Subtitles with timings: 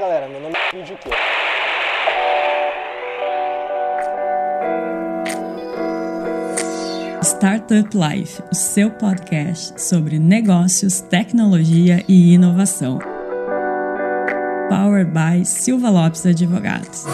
[0.00, 0.96] galera, meu nome é Vídeo.
[7.22, 12.98] Startup Life, o seu podcast sobre negócios, tecnologia e inovação.
[14.70, 17.04] Powered by Silva Lopes Advogados.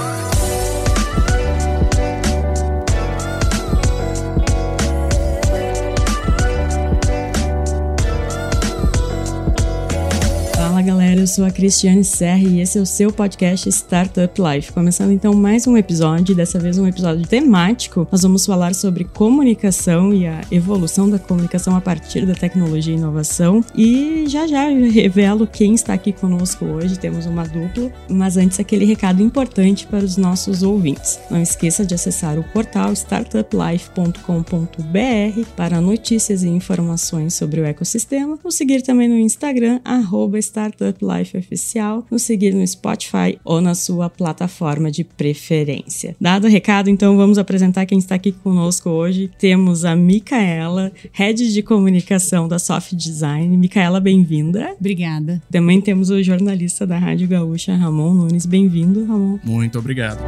[10.87, 14.73] Galera, eu sou a Cristiane Serra e esse é o seu podcast Startup Life.
[14.73, 18.07] Começando então mais um episódio, dessa vez um episódio temático.
[18.13, 22.97] Nós vamos falar sobre comunicação e a evolução da comunicação a partir da tecnologia e
[22.97, 23.65] inovação.
[23.75, 28.61] E já já eu revelo quem está aqui conosco hoje, temos uma dupla, mas antes
[28.61, 31.19] aquele recado importante para os nossos ouvintes.
[31.29, 38.53] Não esqueça de acessar o portal startuplife.com.br para notícias e informações sobre o ecossistema, ou
[38.53, 40.39] seguir também no Instagram, arroba
[40.77, 46.15] Startup Life Oficial, nos seguir no Spotify ou na sua plataforma de preferência.
[46.21, 49.31] Dado o recado, então vamos apresentar quem está aqui conosco hoje.
[49.39, 53.57] Temos a Micaela, Head de Comunicação da Soft Design.
[53.57, 54.75] Micaela, bem-vinda.
[54.79, 55.43] Obrigada.
[55.51, 58.47] Também temos o jornalista da Rádio Gaúcha, Ramon Nunes.
[58.47, 59.39] Bem-vindo, Ramon.
[59.45, 60.21] Muito obrigado.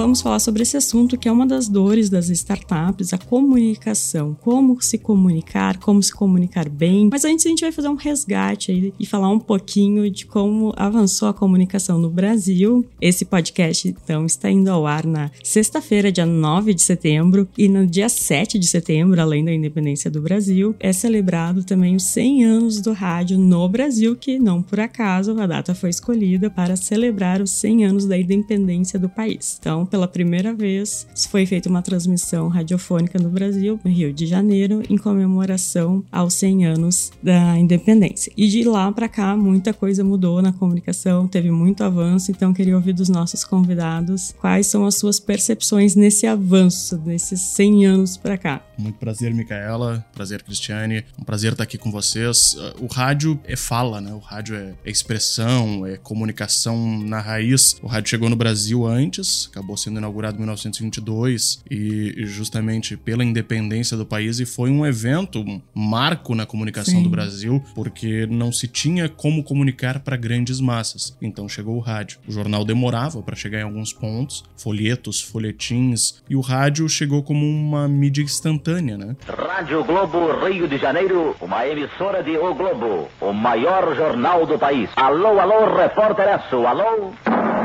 [0.00, 4.80] Vamos falar sobre esse assunto que é uma das dores das startups, a comunicação, como
[4.80, 7.10] se comunicar, como se comunicar bem.
[7.12, 10.72] Mas antes a gente vai fazer um resgate aí e falar um pouquinho de como
[10.74, 12.82] avançou a comunicação no Brasil.
[12.98, 17.86] Esse podcast então está indo ao ar na sexta-feira, dia 9 de setembro, e no
[17.86, 22.80] dia 7 de setembro, além da independência do Brasil, é celebrado também os 100 anos
[22.80, 27.50] do rádio no Brasil, que não por acaso a data foi escolhida para celebrar os
[27.50, 29.58] 100 anos da independência do país.
[29.60, 34.82] Então, pela primeira vez, foi feita uma transmissão radiofônica no Brasil, no Rio de Janeiro,
[34.88, 38.32] em comemoração aos 100 anos da independência.
[38.36, 42.76] E de lá para cá, muita coisa mudou na comunicação, teve muito avanço, então queria
[42.76, 48.38] ouvir dos nossos convidados quais são as suas percepções nesse avanço, desses 100 anos para
[48.38, 48.64] cá.
[48.78, 50.04] Muito prazer, Micaela.
[50.12, 51.04] Prazer, Cristiane.
[51.18, 52.56] Um prazer estar aqui com vocês.
[52.78, 54.12] O rádio é fala, né?
[54.12, 57.76] O rádio é expressão, é comunicação na raiz.
[57.82, 63.96] O rádio chegou no Brasil antes, acabou sendo inaugurado em 1922 e justamente pela independência
[63.96, 67.02] do país e foi um evento, um marco na comunicação Sim.
[67.02, 71.16] do Brasil, porque não se tinha como comunicar para grandes massas.
[71.20, 72.18] Então chegou o rádio.
[72.26, 77.46] O jornal demorava para chegar em alguns pontos, folhetos, folhetins, e o rádio chegou como
[77.46, 79.16] uma mídia instantânea, né?
[79.26, 84.90] Rádio Globo Rio de Janeiro, uma emissora de O Globo, o maior jornal do país.
[84.96, 86.28] Alô, alô, repórter
[86.66, 87.59] alô.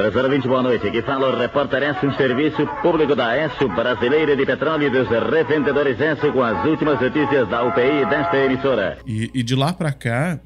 [0.00, 0.88] Professor 20, boa noite.
[0.88, 5.06] Aqui fala o repórter S, um serviço público da S, Brasileira de Petróleo e dos
[5.06, 8.98] Revendedores S, com as últimas notícias da UPI desta emissora.
[9.06, 10.40] E, e de lá para cá,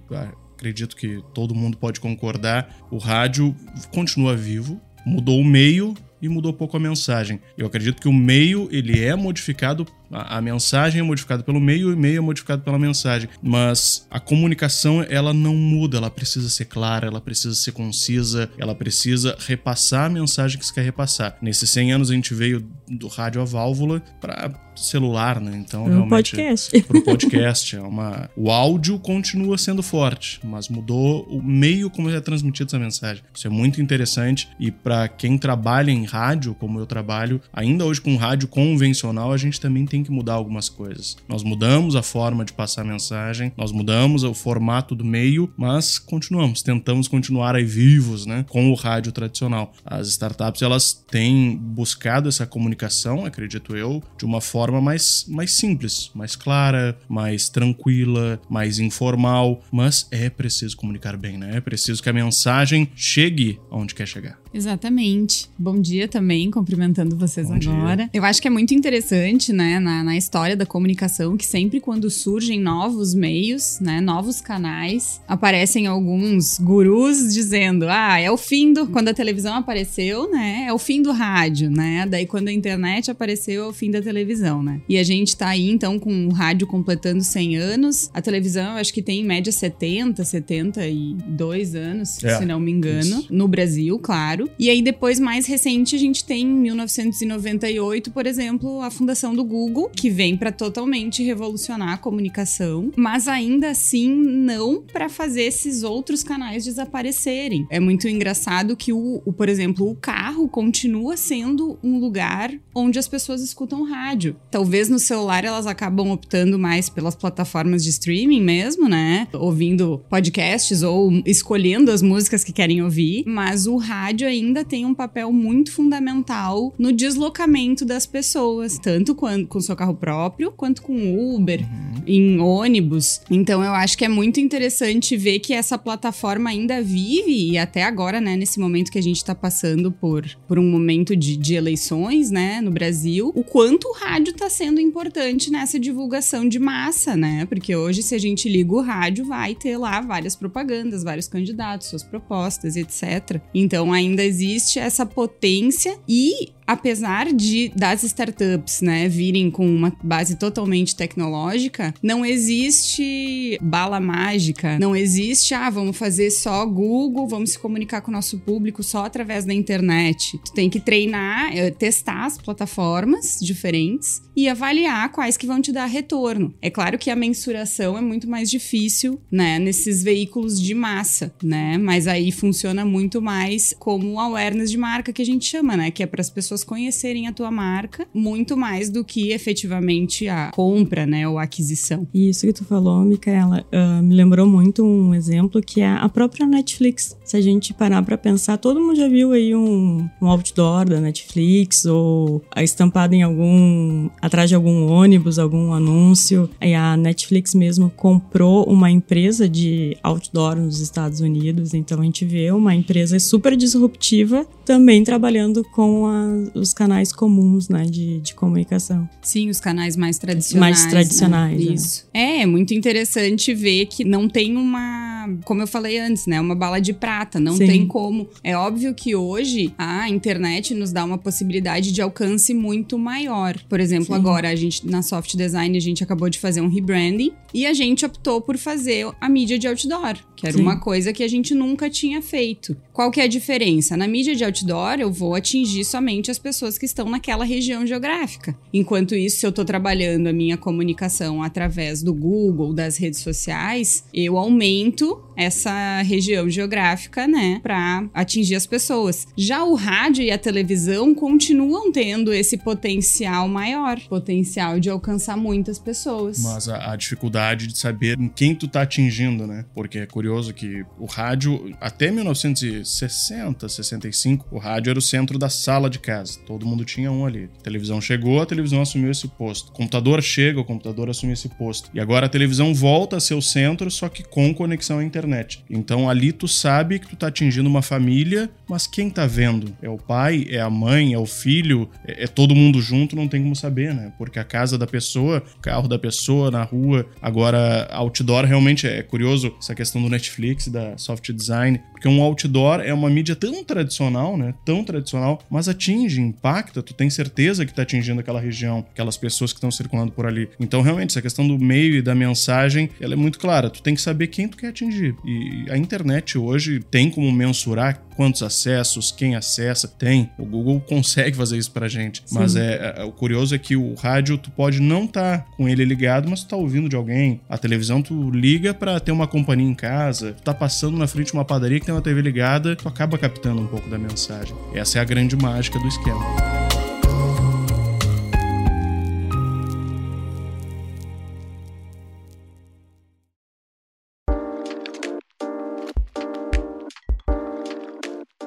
[0.56, 3.54] acredito que todo mundo pode concordar, o rádio
[3.92, 7.40] continua vivo, mudou o meio e mudou pouco a mensagem.
[7.56, 11.88] Eu acredito que o meio ele é modificado a, a, mensagem é modificada pelo meio,
[11.88, 13.28] o e-mail é modificado pela mensagem.
[13.42, 18.74] Mas a comunicação, ela não muda, ela precisa ser clara, ela precisa ser concisa, ela
[18.74, 21.36] precisa repassar a mensagem que se quer repassar.
[21.42, 25.56] Nesses 100 anos a gente veio do rádio a válvula para celular, né?
[25.56, 26.10] Então, pro realmente.
[26.10, 26.82] Podcast.
[26.82, 27.76] Pro podcast.
[27.76, 28.30] É uma...
[28.36, 33.22] O áudio continua sendo forte, mas mudou o meio como é transmitido essa mensagem.
[33.32, 38.00] Isso é muito interessante e para quem trabalha em rádio, como eu trabalho, ainda hoje
[38.00, 41.16] com rádio convencional, a gente também tem que mudar algumas coisas.
[41.28, 45.98] Nós mudamos a forma de passar a mensagem, nós mudamos o formato do meio, mas
[45.98, 49.72] continuamos, tentamos continuar aí vivos, né, com o rádio tradicional.
[49.84, 56.10] As startups, elas têm buscado essa comunicação, acredito eu, de uma forma mais, mais simples,
[56.14, 61.56] mais clara, mais tranquila, mais informal, mas é preciso comunicar bem, né?
[61.56, 64.43] É preciso que a mensagem chegue onde quer chegar.
[64.54, 65.48] Exatamente.
[65.58, 68.04] Bom dia também, cumprimentando vocês Bom agora.
[68.04, 68.10] Dia.
[68.12, 72.08] Eu acho que é muito interessante, né, na, na história da comunicação, que sempre quando
[72.08, 78.86] surgem novos meios, né, novos canais, aparecem alguns gurus dizendo: ah, é o fim do.
[78.86, 82.06] Quando a televisão apareceu, né, é o fim do rádio, né?
[82.08, 84.80] Daí quando a internet apareceu, é o fim da televisão, né?
[84.88, 88.10] E a gente tá aí, então, com o rádio completando 100 anos.
[88.14, 92.70] A televisão, eu acho que tem em média 70, 72 anos, é, se não me
[92.70, 93.26] engano, isso.
[93.30, 94.43] no Brasil, claro.
[94.58, 99.44] E aí, depois, mais recente, a gente tem em 1998, por exemplo, a fundação do
[99.44, 105.82] Google que vem para totalmente revolucionar a comunicação, mas ainda assim não para fazer esses
[105.82, 107.66] outros canais desaparecerem.
[107.70, 112.98] É muito engraçado que o, o, por exemplo, o carro continua sendo um lugar onde
[112.98, 114.36] as pessoas escutam rádio.
[114.50, 119.28] Talvez no celular elas acabam optando mais pelas plataformas de streaming mesmo, né?
[119.32, 124.94] Ouvindo podcasts ou escolhendo as músicas que querem ouvir, mas o rádio ainda tem um
[124.94, 131.34] papel muito fundamental no deslocamento das pessoas, tanto com, com seu carro próprio quanto com
[131.34, 131.93] Uber, uhum.
[132.06, 133.20] Em ônibus.
[133.30, 137.82] Então eu acho que é muito interessante ver que essa plataforma ainda vive e até
[137.82, 141.54] agora, né, nesse momento que a gente está passando por, por um momento de, de
[141.54, 147.16] eleições, né, no Brasil, o quanto o rádio está sendo importante nessa divulgação de massa,
[147.16, 147.46] né?
[147.46, 151.88] Porque hoje, se a gente liga o rádio, vai ter lá várias propagandas, vários candidatos,
[151.88, 153.40] suas propostas, etc.
[153.54, 160.36] Então ainda existe essa potência e apesar de das startups, né, virem com uma base
[160.36, 167.58] totalmente tecnológica, não existe bala mágica, não existe, ah, vamos fazer só Google, vamos se
[167.58, 170.38] comunicar com o nosso público só através da internet.
[170.44, 175.72] Tu tem que treinar, eh, testar as plataformas diferentes e avaliar quais que vão te
[175.72, 176.54] dar retorno.
[176.60, 181.78] É claro que a mensuração é muito mais difícil, né, nesses veículos de massa, né?
[181.78, 186.02] Mas aí funciona muito mais como awareness de marca que a gente chama, né, que
[186.02, 190.50] é para as pessoas pessoas conhecerem a tua marca muito mais do que efetivamente a
[190.52, 192.06] compra, né, ou a aquisição.
[192.14, 196.46] Isso que tu falou, Micaela, uh, me lembrou muito um exemplo que é a própria
[196.46, 197.16] Netflix.
[197.24, 201.00] Se a gente parar para pensar, todo mundo já viu aí um, um outdoor da
[201.00, 206.48] Netflix ou estampado em algum atrás de algum ônibus, algum anúncio.
[206.60, 212.24] E a Netflix mesmo comprou uma empresa de outdoor nos Estados Unidos, então a gente
[212.24, 218.34] vê uma empresa super disruptiva também trabalhando com a, os canais comuns, né, de, de
[218.34, 219.08] comunicação.
[219.22, 220.80] Sim, os canais mais tradicionais.
[220.80, 221.64] Mais tradicionais.
[221.64, 221.74] Né?
[221.74, 222.06] Isso.
[222.12, 226.54] É, é muito interessante ver que não tem uma, como eu falei antes, né, uma
[226.54, 227.66] bala de prata, não Sim.
[227.66, 228.28] tem como.
[228.42, 233.58] É óbvio que hoje a internet nos dá uma possibilidade de alcance muito maior.
[233.68, 234.14] Por exemplo, Sim.
[234.14, 237.72] agora a gente na Soft Design a gente acabou de fazer um rebranding e a
[237.72, 240.62] gente optou por fazer a mídia de outdoor, que era Sim.
[240.62, 242.76] uma coisa que a gente nunca tinha feito.
[242.92, 243.96] Qual que é a diferença?
[243.96, 248.56] Na mídia de outdoor eu vou atingir somente as pessoas que estão naquela região geográfica.
[248.72, 254.04] Enquanto isso, se eu estou trabalhando a minha comunicação através do Google, das redes sociais,
[254.12, 259.26] eu aumento essa região geográfica, né, para atingir as pessoas.
[259.36, 265.78] Já o rádio e a televisão continuam tendo esse potencial maior, potencial de alcançar muitas
[265.78, 266.42] pessoas.
[266.42, 269.64] Mas a, a dificuldade de saber em quem tu tá atingindo, né?
[269.74, 275.48] Porque é curioso que o rádio até 1960, 65, o rádio era o centro da
[275.48, 276.23] sala de casa.
[276.46, 277.48] Todo mundo tinha um ali.
[277.60, 279.70] A televisão chegou, a televisão assumiu esse posto.
[279.70, 281.90] O computador chega, o computador assume esse posto.
[281.94, 285.24] E agora a televisão volta a ser o centro, só que com conexão à internet
[285.24, 285.64] internet.
[285.68, 289.76] Então ali tu sabe que tu tá atingindo uma família, mas quem tá vendo?
[289.82, 293.28] É o pai, é a mãe, é o filho, é, é todo mundo junto, não
[293.28, 294.12] tem como saber, né?
[294.18, 299.02] Porque a casa da pessoa, o carro da pessoa na rua, agora outdoor realmente é
[299.02, 303.64] curioso essa questão do Netflix, da soft design, porque um outdoor é uma mídia tão
[303.64, 304.52] tradicional, né?
[304.62, 309.54] Tão tradicional, mas atinge, impacta, tu tem certeza que tá atingindo aquela região, aquelas pessoas
[309.54, 310.50] que estão circulando por ali.
[310.60, 313.94] Então realmente essa questão do meio e da mensagem, ela é muito clara, tu tem
[313.94, 315.16] que saber quem tu quer atingir.
[315.24, 320.30] E a internet hoje tem como mensurar quantos acessos, quem acessa, tem.
[320.38, 322.22] O Google consegue fazer isso pra gente.
[322.24, 322.34] Sim.
[322.38, 325.68] Mas é, é, o curioso é que o rádio tu pode não estar tá com
[325.68, 327.40] ele ligado, mas tu tá ouvindo de alguém.
[327.48, 330.32] A televisão tu liga para ter uma companhia em casa.
[330.32, 333.16] Tu tá passando na frente de uma padaria que tem uma TV ligada, tu acaba
[333.16, 334.54] captando um pouco da mensagem.
[334.74, 336.63] Essa é a grande mágica do esquema.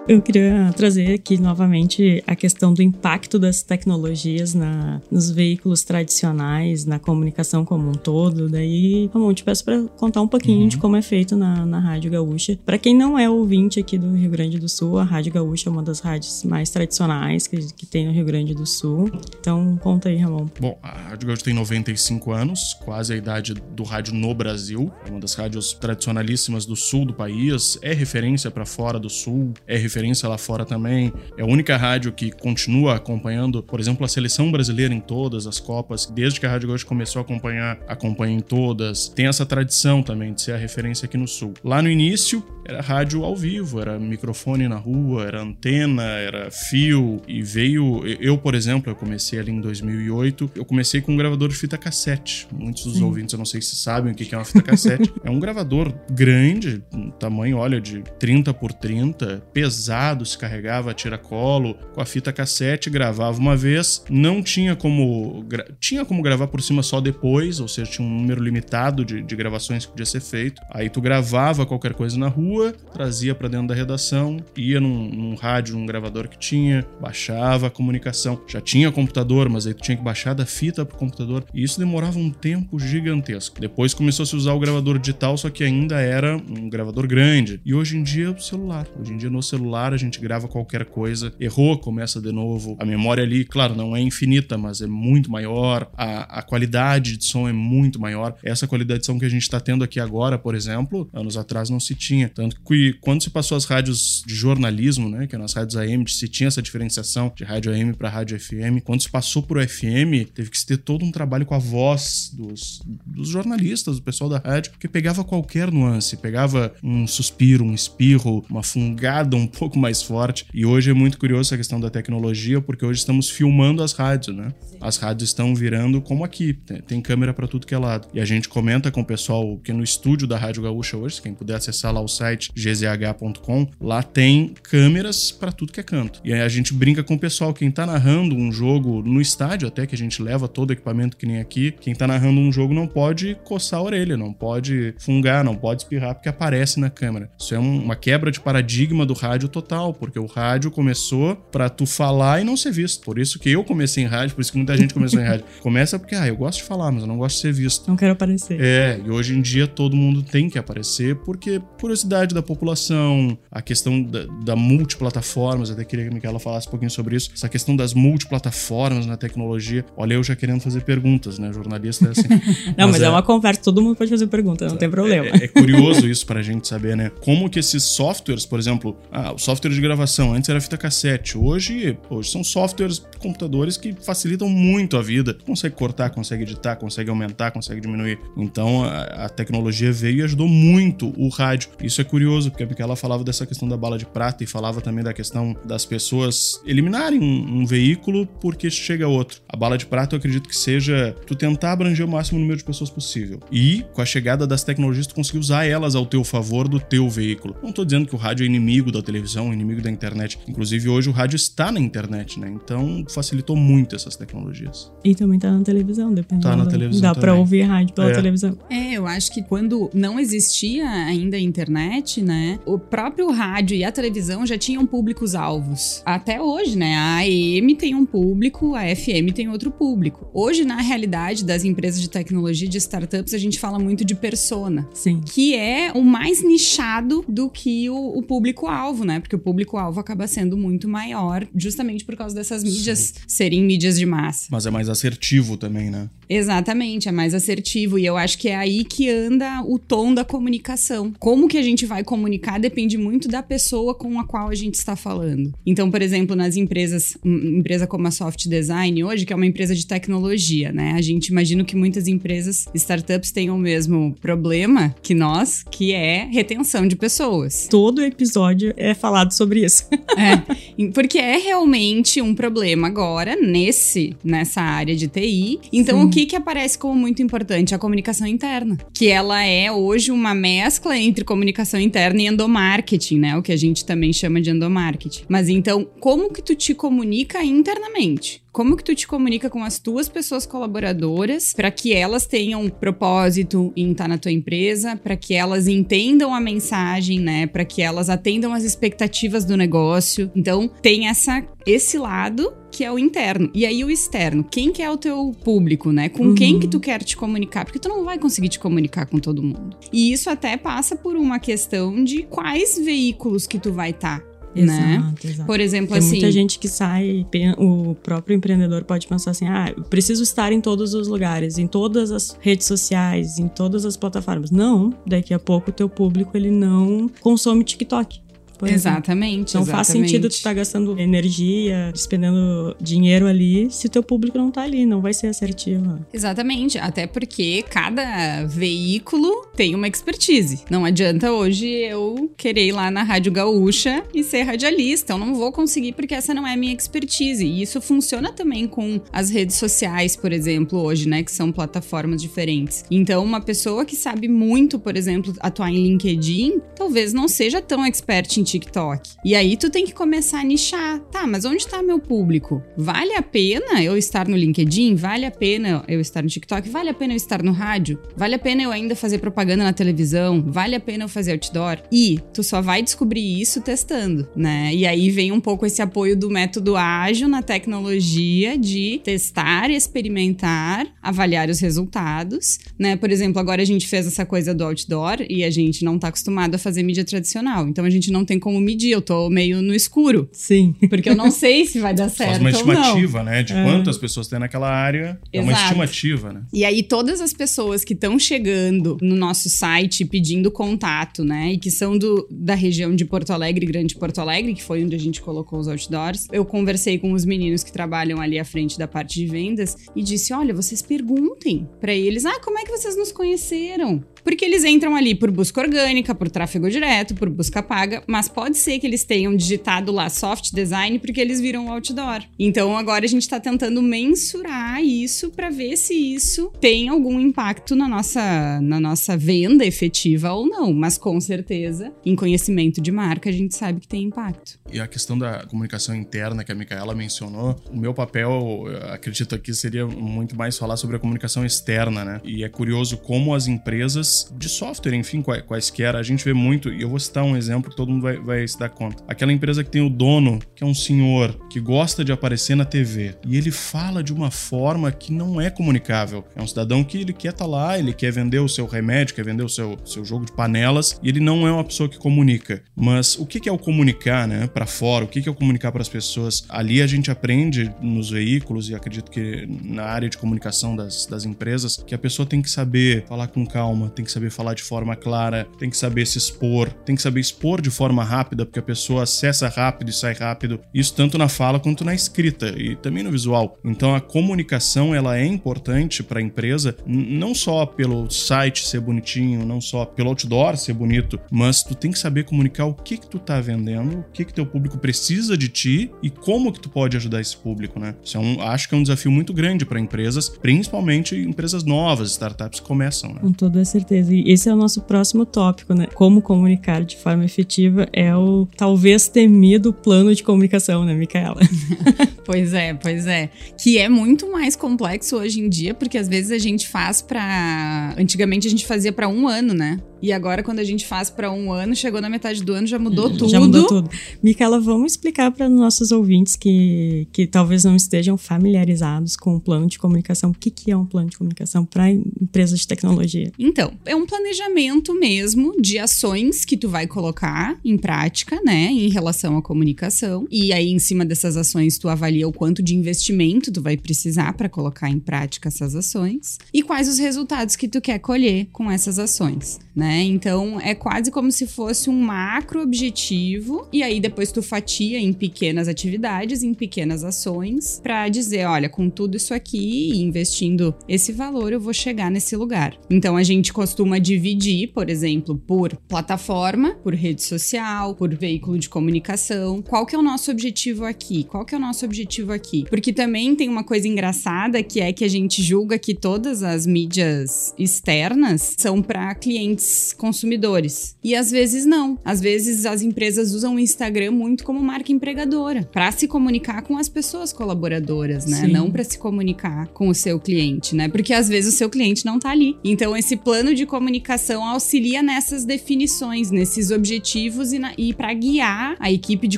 [0.07, 6.85] Eu queria trazer aqui novamente a questão do impacto das tecnologias na, nos veículos tradicionais,
[6.85, 8.47] na comunicação como um todo.
[8.47, 10.67] Daí, Ramon, te peço para contar um pouquinho uhum.
[10.69, 12.57] de como é feito na, na Rádio Gaúcha.
[12.65, 15.71] Para quem não é ouvinte aqui do Rio Grande do Sul, a Rádio Gaúcha é
[15.73, 19.11] uma das rádios mais tradicionais que, que tem no Rio Grande do Sul.
[19.37, 20.45] Então, conta aí, Ramon.
[20.57, 24.89] Bom, a Rádio Gaúcha tem 95 anos, quase a idade do rádio no Brasil.
[25.05, 29.53] É uma das rádios tradicionalíssimas do sul do país, é referência para fora do sul,
[29.67, 31.11] é referência referência lá fora também.
[31.37, 35.59] É a única rádio que continua acompanhando, por exemplo, a seleção brasileira em todas as
[35.59, 36.05] Copas.
[36.05, 39.09] Desde que a Rádio Gaúcha começou a acompanhar, acompanha em todas.
[39.09, 41.53] Tem essa tradição também de ser a referência aqui no Sul.
[41.63, 47.21] Lá no início, era rádio ao vivo, era microfone na rua, era antena, era fio
[47.27, 51.47] e veio, eu, por exemplo, eu comecei ali em 2008, eu comecei com um gravador
[51.47, 52.47] de fita cassete.
[52.51, 53.03] Muitos dos Sim.
[53.03, 55.13] ouvintes, eu não sei se sabem o que é uma fita cassete.
[55.23, 60.93] é um gravador grande, um tamanho, olha, de 30 por 30, pesado, se carregava a
[60.93, 65.45] tiracolo, com a fita cassete, gravava uma vez, não tinha como
[65.79, 69.35] tinha como gravar por cima só depois, ou seja, tinha um número limitado de, de
[69.35, 70.61] gravações que podia ser feito.
[70.71, 72.56] Aí tu gravava qualquer coisa na rua,
[72.93, 77.69] trazia para dentro da redação, ia num, num rádio, num gravador que tinha, baixava a
[77.69, 78.41] comunicação.
[78.47, 81.45] Já tinha computador, mas aí tu tinha que baixar da fita pro computador.
[81.53, 83.59] E isso demorava um tempo gigantesco.
[83.59, 87.61] Depois começou a se usar o gravador digital, só que ainda era um gravador grande.
[87.65, 88.87] E hoje em dia, o celular.
[88.99, 91.33] Hoje em dia, no celular, a gente grava qualquer coisa.
[91.39, 92.75] Errou, começa de novo.
[92.79, 95.89] A memória ali, claro, não é infinita, mas é muito maior.
[95.95, 98.35] A, a qualidade de som é muito maior.
[98.43, 101.69] Essa qualidade de som que a gente está tendo aqui agora, por exemplo, anos atrás
[101.69, 102.29] não se tinha.
[102.65, 106.27] Que quando se passou as rádios de jornalismo, né, que é nas rádios AM, se
[106.27, 108.81] tinha essa diferenciação de rádio AM para rádio FM.
[108.83, 112.31] Quando se passou pro FM, teve que se ter todo um trabalho com a voz
[112.33, 117.73] dos, dos jornalistas, do pessoal da rádio, porque pegava qualquer nuance, pegava um suspiro, um
[117.73, 120.45] espirro, uma fungada um pouco mais forte.
[120.53, 124.35] E hoje é muito curioso essa questão da tecnologia, porque hoje estamos filmando as rádios,
[124.35, 124.53] né?
[124.79, 128.07] As rádios estão virando como aqui, tem, tem câmera para tudo que é lado.
[128.13, 131.33] E a gente comenta com o pessoal que no estúdio da Rádio Gaúcha hoje, quem
[131.33, 136.21] puder acessar lá o site gzh.com, lá tem câmeras para tudo que é canto.
[136.23, 139.67] E aí a gente brinca com o pessoal, quem tá narrando um jogo no estádio,
[139.67, 142.51] até que a gente leva todo o equipamento que nem aqui, quem tá narrando um
[142.51, 146.89] jogo não pode coçar a orelha, não pode fungar, não pode espirrar, porque aparece na
[146.89, 147.29] câmera.
[147.39, 151.85] Isso é uma quebra de paradigma do rádio total, porque o rádio começou para tu
[151.85, 153.03] falar e não ser visto.
[153.03, 155.45] Por isso que eu comecei em rádio, por isso que muita gente começou em rádio.
[155.61, 157.87] Começa porque, ah, eu gosto de falar, mas eu não gosto de ser visto.
[157.87, 158.59] Não quero aparecer.
[158.59, 163.61] É, e hoje em dia todo mundo tem que aparecer, porque curiosidade da população, a
[163.61, 167.49] questão da, da multiplataformas, até queria que a Micaela falasse um pouquinho sobre isso, essa
[167.49, 169.85] questão das multiplataformas na tecnologia.
[169.95, 171.51] Olha, eu já querendo fazer perguntas, né?
[171.53, 172.27] Jornalista é assim.
[172.77, 175.27] não, mas, mas é, é, uma conversa, todo mundo pode fazer pergunta, não tem problema.
[175.27, 177.11] É, é curioso isso pra gente saber, né?
[177.21, 181.37] Como que esses softwares, por exemplo, ah, o software de gravação, antes era fita cassete,
[181.37, 185.37] hoje, hoje são softwares, computadores que facilitam muito a vida.
[185.45, 188.19] Consegue cortar, consegue editar, consegue aumentar, consegue diminuir.
[188.35, 191.69] Então a, a tecnologia veio e ajudou muito o rádio.
[191.81, 195.03] Isso é curioso, porque ela falava dessa questão da bala de prata e falava também
[195.03, 199.41] da questão das pessoas eliminarem um, um veículo porque chega outro.
[199.47, 202.63] A bala de prata eu acredito que seja tu tentar abranger o máximo número de
[202.63, 203.39] pessoas possível.
[203.51, 207.09] E com a chegada das tecnologias tu conseguir usar elas ao teu favor do teu
[207.09, 207.55] veículo.
[207.61, 210.39] Não tô dizendo que o rádio é inimigo da televisão, inimigo da internet.
[210.47, 212.49] Inclusive hoje o rádio está na internet, né?
[212.49, 214.91] Então facilitou muito essas tecnologias.
[215.03, 216.47] E também tá na televisão, dependendo.
[216.47, 217.01] Tá na televisão.
[217.01, 217.21] Dá também.
[217.21, 218.13] pra ouvir rádio pela é.
[218.13, 218.57] televisão.
[218.69, 222.59] É, eu acho que quando não existia ainda a internet, né?
[222.65, 226.01] O próprio rádio e a televisão já tinham públicos-alvos.
[226.05, 226.95] Até hoje, né?
[226.95, 230.29] A AM tem um público, a FM tem outro público.
[230.33, 234.87] Hoje, na realidade das empresas de tecnologia, de startups, a gente fala muito de persona.
[234.93, 235.21] Sim.
[235.25, 239.19] Que é o mais nichado do que o, o público-alvo, né?
[239.19, 243.13] Porque o público-alvo acaba sendo muito maior, justamente por causa dessas mídias Sim.
[243.27, 244.47] serem mídias de massa.
[244.49, 246.09] Mas é mais assertivo também, né?
[246.29, 247.97] Exatamente, é mais assertivo.
[247.97, 251.13] E eu acho que é aí que anda o tom da comunicação.
[251.19, 254.75] Como que a gente vai comunicar depende muito da pessoa com a qual a gente
[254.75, 255.53] está falando.
[255.65, 259.75] Então, por exemplo, nas empresas, empresa como a Soft Design hoje, que é uma empresa
[259.75, 260.93] de tecnologia, né?
[260.93, 266.27] A gente imagina que muitas empresas, startups, têm o mesmo problema que nós, que é
[266.31, 267.67] retenção de pessoas.
[267.69, 269.85] Todo episódio é falado sobre isso.
[270.17, 275.59] é, porque é realmente um problema agora nesse nessa área de TI.
[275.71, 276.07] Então, Sim.
[276.07, 277.75] o que que aparece como muito importante?
[277.75, 283.37] A comunicação interna, que ela é hoje uma mescla entre comunicação interna e endomarketing, né?
[283.37, 285.25] O que a gente também chama de endomarketing.
[285.27, 288.41] Mas então, como que tu te comunica internamente?
[288.57, 293.71] como que tu te comunica com as tuas pessoas colaboradoras para que elas tenham propósito
[293.77, 298.09] em estar na tua empresa, para que elas entendam a mensagem, né, para que elas
[298.09, 300.31] atendam as expectativas do negócio.
[300.35, 303.49] Então, tem essa esse lado que é o interno.
[303.55, 306.09] E aí o externo, quem que é o teu público, né?
[306.09, 306.35] Com uhum.
[306.35, 307.65] quem que tu quer te comunicar?
[307.65, 309.75] Porque tu não vai conseguir te comunicar com todo mundo.
[309.91, 314.19] E isso até passa por uma questão de quais veículos que tu vai estar.
[314.19, 314.95] Tá né?
[314.95, 315.47] Exato, exato.
[315.47, 316.09] Por exemplo, Tem assim.
[316.09, 317.25] muita gente que sai,
[317.57, 321.67] o próprio empreendedor pode pensar assim: ah, eu preciso estar em todos os lugares, em
[321.67, 324.51] todas as redes sociais, em todas as plataformas.
[324.51, 328.21] Não, daqui a pouco o teu público ele não consome TikTok.
[328.57, 328.97] Por exemplo.
[328.97, 329.55] Exatamente.
[329.55, 330.09] Não faz exatamente.
[330.09, 334.85] sentido tu estar gastando energia, despendendo dinheiro ali, se o teu público não tá ali,
[334.85, 335.99] não vai ser assertivo.
[336.13, 340.63] Exatamente, até porque cada veículo tem uma expertise.
[340.69, 345.13] Não adianta hoje eu querer ir lá na Rádio Gaúcha e ser radialista.
[345.13, 347.45] Eu não vou conseguir porque essa não é a minha expertise.
[347.45, 351.23] E isso funciona também com as redes sociais, por exemplo, hoje, né?
[351.23, 352.85] Que são plataformas diferentes.
[352.89, 357.85] Então, uma pessoa que sabe muito, por exemplo, atuar em LinkedIn, talvez não seja tão
[357.85, 359.09] expert em TikTok.
[359.23, 360.99] E aí tu tem que começar a nichar.
[361.11, 362.61] Tá, mas onde está meu público?
[362.77, 364.95] Vale a pena eu estar no LinkedIn?
[364.95, 366.69] Vale a pena eu estar no TikTok?
[366.69, 367.99] Vale a pena eu estar no rádio?
[368.15, 370.43] Vale a pena eu ainda fazer propaganda na televisão?
[370.47, 371.77] Vale a pena eu fazer outdoor?
[371.91, 374.73] E tu só vai descobrir isso testando, né?
[374.73, 380.87] E aí vem um pouco esse apoio do método ágil na tecnologia de testar, experimentar,
[381.01, 382.95] avaliar os resultados, né?
[382.95, 386.07] Por exemplo, agora a gente fez essa coisa do outdoor e a gente não tá
[386.07, 387.67] acostumado a fazer mídia tradicional.
[387.67, 390.29] Então a gente não tem como medir, eu tô meio no escuro.
[390.31, 390.75] Sim.
[390.89, 392.81] Porque eu não sei se vai dar certo Faz uma ou não.
[392.81, 393.43] estimativa, né?
[393.43, 395.19] De quantas pessoas tem naquela área.
[395.31, 395.65] É uma Exato.
[395.65, 396.41] estimativa, né?
[396.53, 401.53] E aí, todas as pessoas que estão chegando no nosso site pedindo contato, né?
[401.53, 404.95] E que são do, da região de Porto Alegre, Grande Porto Alegre, que foi onde
[404.95, 406.27] a gente colocou os outdoors.
[406.31, 410.01] Eu conversei com os meninos que trabalham ali à frente da parte de vendas e
[410.03, 414.03] disse: olha, vocês perguntem pra eles: ah, como é que vocês nos conheceram?
[414.23, 418.57] Porque eles entram ali por busca orgânica, por tráfego direto, por busca paga, mas pode
[418.57, 422.23] ser que eles tenham digitado lá soft design porque eles viram o outdoor.
[422.37, 427.75] Então agora a gente está tentando mensurar isso para ver se isso tem algum impacto
[427.75, 430.73] na nossa, na nossa venda efetiva ou não.
[430.73, 434.59] Mas com certeza, em conhecimento de marca, a gente sabe que tem impacto.
[434.71, 439.33] E a questão da comunicação interna que a Micaela mencionou, o meu papel, eu acredito
[439.35, 442.21] aqui, seria muito mais falar sobre a comunicação externa, né?
[442.23, 446.71] E é curioso como as empresas de software, enfim, quai- quaisquer, a gente vê muito,
[446.71, 449.03] e eu vou citar um exemplo que todo mundo vai, vai se dar conta.
[449.07, 452.65] Aquela empresa que tem o dono, que é um senhor, que gosta de aparecer na
[452.65, 456.25] TV, e ele fala de uma forma que não é comunicável.
[456.35, 459.23] É um cidadão que ele quer estar lá, ele quer vender o seu remédio, quer
[459.25, 462.61] vender o seu, seu jogo de panelas, e ele não é uma pessoa que comunica.
[462.75, 465.05] Mas o que é o comunicar, né, para fora?
[465.05, 466.43] O que que é comunicar para as pessoas?
[466.49, 471.25] Ali a gente aprende nos veículos, e acredito que na área de comunicação das, das
[471.25, 474.63] empresas, que a pessoa tem que saber falar com calma, tem que saber falar de
[474.63, 478.57] forma clara, tem que saber se expor, tem que saber expor de forma rápida, porque
[478.57, 480.59] a pessoa acessa rápido e sai rápido.
[480.73, 483.59] Isso tanto na fala quanto na escrita e também no visual.
[483.63, 489.45] Então a comunicação ela é importante para a empresa, não só pelo site ser bonitinho,
[489.45, 493.07] não só pelo outdoor ser bonito, mas tu tem que saber comunicar o que que
[493.07, 496.69] tu tá vendendo, o que que teu público precisa de ti e como que tu
[496.69, 497.95] pode ajudar esse público, né?
[498.03, 502.11] Isso é um, acho que é um desafio muito grande para empresas, principalmente empresas novas,
[502.11, 503.19] startups que começam, né?
[503.21, 504.13] Com toda certeza.
[504.13, 505.87] E esse é o nosso próximo tópico, né?
[505.93, 511.41] Como comunicar de forma efetiva é o talvez temido plano de comunicação, né, Micaela?
[512.27, 513.29] Pois é, pois é.
[513.57, 517.95] Que é muito mais complexo hoje em dia, porque às vezes a gente faz pra.
[517.97, 519.79] Antigamente a gente fazia pra um ano, né?
[520.01, 522.77] E agora, quando a gente faz pra um ano, chegou na metade do ano, já
[522.77, 523.29] mudou tudo.
[523.29, 523.89] Já mudou tudo.
[524.21, 529.67] Micaela, vamos explicar para nossos ouvintes que, que talvez não estejam familiarizados com o plano
[529.67, 530.31] de comunicação.
[530.31, 533.31] O que, que é um plano de comunicação para empresas de tecnologia?
[533.39, 538.89] Então, é um planejamento mesmo de ações que tu vai colocar em prática, né, em
[538.89, 540.27] relação à comunicação.
[540.29, 544.33] E aí, em cima dessas ações, tu avalia o quanto de investimento tu vai precisar
[544.33, 548.69] para colocar em prática essas ações e quais os resultados que tu quer colher com
[548.71, 550.03] essas ações, né?
[550.03, 555.13] Então, é quase como se fosse um macro objetivo e aí depois tu fatia em
[555.13, 561.11] pequenas atividades, em pequenas ações, para dizer, olha, com tudo isso aqui e investindo esse
[561.11, 562.77] valor, eu vou chegar nesse lugar.
[562.89, 568.69] Então a gente costuma dividir, por exemplo, por plataforma, por rede social, por veículo de
[568.69, 569.61] comunicação.
[569.61, 571.23] Qual que é o nosso objetivo aqui?
[571.23, 572.65] Qual que é o nosso objetivo aqui?
[572.69, 576.65] Porque também tem uma coisa engraçada que é que a gente julga que todas as
[576.65, 580.95] mídias externas são para clientes consumidores.
[581.03, 581.97] E às vezes não.
[582.03, 586.77] Às vezes as empresas usam o Instagram muito como marca empregadora, para se comunicar com
[586.77, 588.41] as pessoas colaboradoras, né?
[588.41, 588.51] Sim.
[588.51, 590.87] Não para se comunicar com o seu cliente, né?
[590.87, 592.57] Porque às vezes o seu cliente não tá ali.
[592.63, 598.75] Então esse plano de comunicação auxilia nessas definições, nesses objetivos e, na- e para guiar
[598.79, 599.37] a equipe de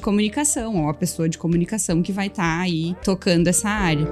[0.02, 4.06] comunicação ou a pessoa de comunicação que vai estar aí tocando essa área.